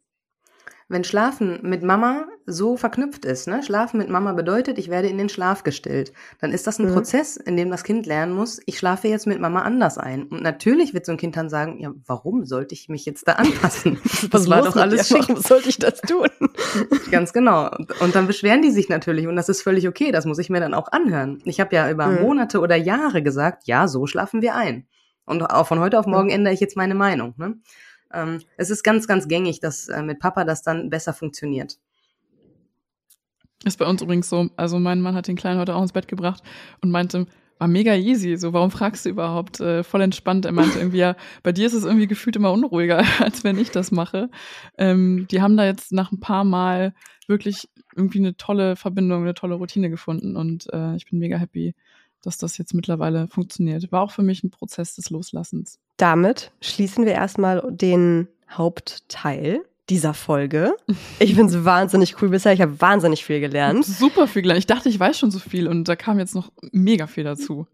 [0.89, 3.63] Wenn Schlafen mit Mama so verknüpft ist, ne?
[3.63, 6.95] Schlafen mit Mama bedeutet, ich werde in den Schlaf gestillt, dann ist das ein mhm.
[6.95, 10.25] Prozess, in dem das Kind lernen muss, ich schlafe jetzt mit Mama anders ein.
[10.25, 13.33] Und natürlich wird so ein Kind dann sagen, ja, warum sollte ich mich jetzt da
[13.33, 14.01] anpassen?
[14.31, 15.29] Das war doch alles schick.
[15.29, 16.29] Warum sollte ich das tun?
[17.11, 17.71] Ganz genau.
[18.01, 20.61] Und dann beschweren die sich natürlich und das ist völlig okay, das muss ich mir
[20.61, 21.41] dann auch anhören.
[21.45, 22.23] Ich habe ja über mhm.
[22.23, 24.87] Monate oder Jahre gesagt, ja, so schlafen wir ein.
[25.25, 27.35] Und auch von heute auf morgen ändere ich jetzt meine Meinung.
[27.37, 27.59] Ne?
[28.13, 31.79] Ähm, es ist ganz, ganz gängig, dass äh, mit Papa das dann besser funktioniert.
[33.65, 36.07] Ist bei uns übrigens so, also mein Mann hat den Kleinen heute auch ins Bett
[36.07, 36.43] gebracht
[36.81, 37.27] und meinte,
[37.59, 38.37] war mega easy.
[38.37, 39.61] So, warum fragst du überhaupt?
[39.61, 40.45] Äh, voll entspannt.
[40.45, 43.71] Er meinte irgendwie, ja, bei dir ist es irgendwie gefühlt immer unruhiger, als wenn ich
[43.71, 44.31] das mache.
[44.77, 46.95] Ähm, die haben da jetzt nach ein paar Mal
[47.27, 51.75] wirklich irgendwie eine tolle Verbindung, eine tolle Routine gefunden und äh, ich bin mega happy,
[52.23, 53.91] dass das jetzt mittlerweile funktioniert.
[53.93, 55.81] War auch für mich ein Prozess des Loslassens.
[55.99, 60.75] Damit schließen wir erstmal den Hauptteil dieser Folge.
[61.19, 62.53] Ich finde es wahnsinnig cool bisher.
[62.53, 63.85] Ich habe wahnsinnig viel gelernt.
[63.85, 64.61] Super viel gelernt.
[64.61, 67.67] Ich dachte, ich weiß schon so viel und da kam jetzt noch mega viel dazu.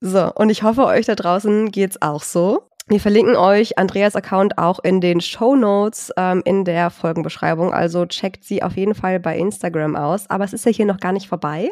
[0.00, 2.62] So, und ich hoffe, euch da draußen geht's auch so.
[2.86, 7.72] Wir verlinken euch Andreas Account auch in den Show Notes ähm, in der Folgenbeschreibung.
[7.72, 10.28] Also checkt sie auf jeden Fall bei Instagram aus.
[10.28, 11.70] Aber es ist ja hier noch gar nicht vorbei,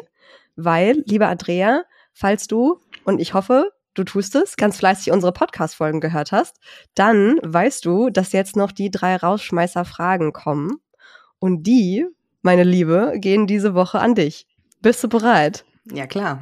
[0.55, 1.83] weil, lieber Andrea,
[2.13, 6.57] falls du, und ich hoffe, du tust es, ganz fleißig unsere Podcast-Folgen gehört hast,
[6.95, 10.77] dann weißt du, dass jetzt noch die drei Rausschmeißer-Fragen kommen.
[11.37, 12.05] Und die,
[12.41, 14.47] meine Liebe, gehen diese Woche an dich.
[14.81, 15.65] Bist du bereit?
[15.91, 16.41] Ja, klar.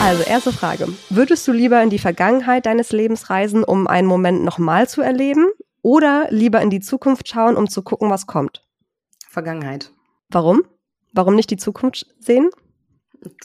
[0.00, 0.88] Also, erste Frage.
[1.10, 5.48] Würdest du lieber in die Vergangenheit deines Lebens reisen, um einen Moment nochmal zu erleben?
[5.82, 8.62] Oder lieber in die Zukunft schauen, um zu gucken, was kommt?
[9.28, 9.92] Vergangenheit.
[10.30, 10.62] Warum?
[11.14, 12.50] Warum nicht die Zukunft sehen?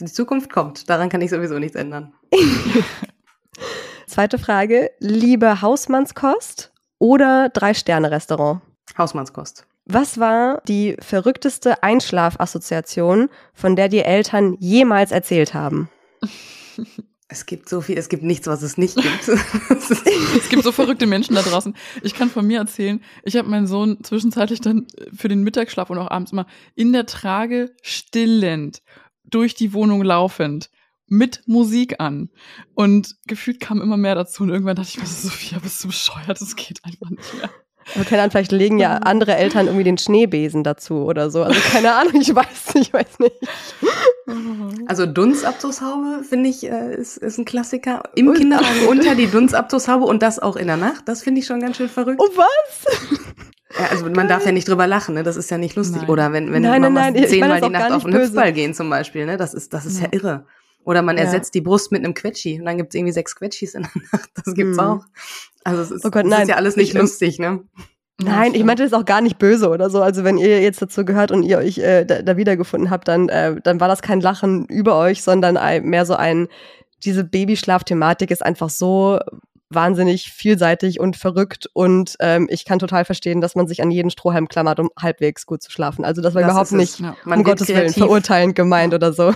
[0.00, 0.90] Die Zukunft kommt.
[0.90, 2.12] Daran kann ich sowieso nichts ändern.
[4.06, 4.90] Zweite Frage.
[4.98, 8.60] Lieber Hausmannskost oder Drei-Sterne-Restaurant?
[8.98, 9.66] Hausmannskost.
[9.86, 15.88] Was war die verrückteste Einschlafassoziation, von der die Eltern jemals erzählt haben?
[17.32, 19.28] Es gibt so viel, es gibt nichts, was es nicht gibt.
[19.68, 21.76] es gibt so verrückte Menschen da draußen.
[22.02, 25.98] Ich kann von mir erzählen, ich habe meinen Sohn zwischenzeitlich dann für den Mittagsschlaf und
[25.98, 28.82] auch abends immer in der Trage stillend
[29.22, 30.70] durch die Wohnung laufend
[31.06, 32.30] mit Musik an.
[32.74, 34.42] Und gefühlt kam immer mehr dazu.
[34.42, 36.40] Und irgendwann dachte ich mir, Sophia, bist du bescheuert?
[36.40, 37.50] Das geht einfach nicht mehr.
[37.94, 41.42] Aber keine Ahnung, vielleicht legen ja andere Eltern irgendwie den Schneebesen dazu oder so.
[41.42, 43.36] Also keine Ahnung, ich weiß nicht, ich weiß nicht.
[44.86, 48.02] Also Dunstabzugshaube, finde ich, äh, ist, ist ein Klassiker.
[48.14, 51.02] Im und Kinderwagen unter die Dunstabzugshaube und das auch in der Nacht.
[51.06, 52.20] Das finde ich schon ganz schön verrückt.
[52.22, 53.18] Oh, was?
[53.78, 55.22] Ja, also man darf ja nicht drüber lachen, ne?
[55.22, 56.02] Das ist ja nicht lustig.
[56.02, 56.10] Nein.
[56.10, 58.26] Oder wenn, wenn Nein, nein, Mamas nein, ich zehnmal die Nacht auf einen böse.
[58.32, 59.36] Hüpfball gehen zum Beispiel, ne?
[59.36, 60.18] Das ist, das ist ja, Ja.
[60.18, 60.44] irre.
[60.84, 61.24] Oder man Ja.
[61.24, 64.30] ersetzt die Brust mit einem Quetschi und dann gibt's irgendwie sechs Quetschis in der Nacht.
[64.44, 64.82] Das gibt's Mhm.
[64.82, 65.04] auch.
[65.64, 66.42] Also es ist, Oh Gott, das nein.
[66.42, 67.60] ist ja alles nicht Ich- lustig, ne?
[68.22, 70.02] Nein, ich meinte das auch gar nicht böse oder so.
[70.02, 73.30] Also wenn ihr jetzt dazu gehört und ihr euch äh, da, da wiedergefunden habt, dann,
[73.30, 76.48] äh, dann war das kein Lachen über euch, sondern ein, mehr so ein,
[77.02, 79.18] diese Babyschlaf-Thematik ist einfach so
[79.70, 84.10] wahnsinnig vielseitig und verrückt und ähm, ich kann total verstehen, dass man sich an jeden
[84.10, 86.04] Strohhalm klammert, um halbwegs gut zu schlafen.
[86.04, 87.16] Also das war Das überhaupt nicht Ja.
[87.24, 87.96] Um Gottes Willen kreativ.
[88.02, 89.32] verurteilend gemeint oder so.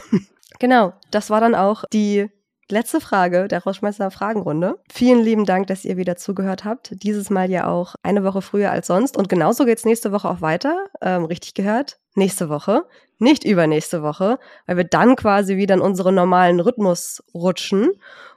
[0.58, 2.28] Genau, das war dann auch die
[2.68, 4.76] letzte Frage der Rauschmeister Fragenrunde.
[4.90, 7.02] Vielen lieben Dank, dass ihr wieder zugehört habt.
[7.02, 9.16] Dieses Mal ja auch eine Woche früher als sonst.
[9.16, 10.86] Und genauso geht's nächste Woche auch weiter.
[11.00, 11.98] Ähm, richtig gehört.
[12.14, 12.86] Nächste Woche.
[13.18, 17.90] Nicht übernächste Woche, weil wir dann quasi wieder in unseren normalen Rhythmus rutschen.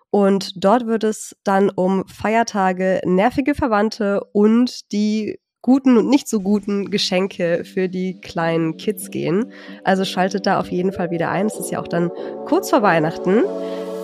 [0.09, 6.39] Und dort wird es dann um Feiertage, nervige Verwandte und die guten und nicht so
[6.39, 9.51] guten Geschenke für die kleinen Kids gehen.
[9.83, 11.47] Also schaltet da auf jeden Fall wieder ein.
[11.47, 12.11] Es ist ja auch dann
[12.45, 13.43] kurz vor Weihnachten.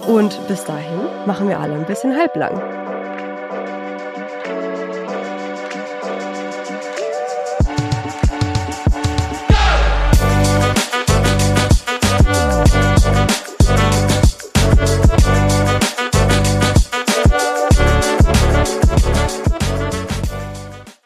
[0.07, 2.82] Und bis dahin machen wir alle ein bisschen halblang.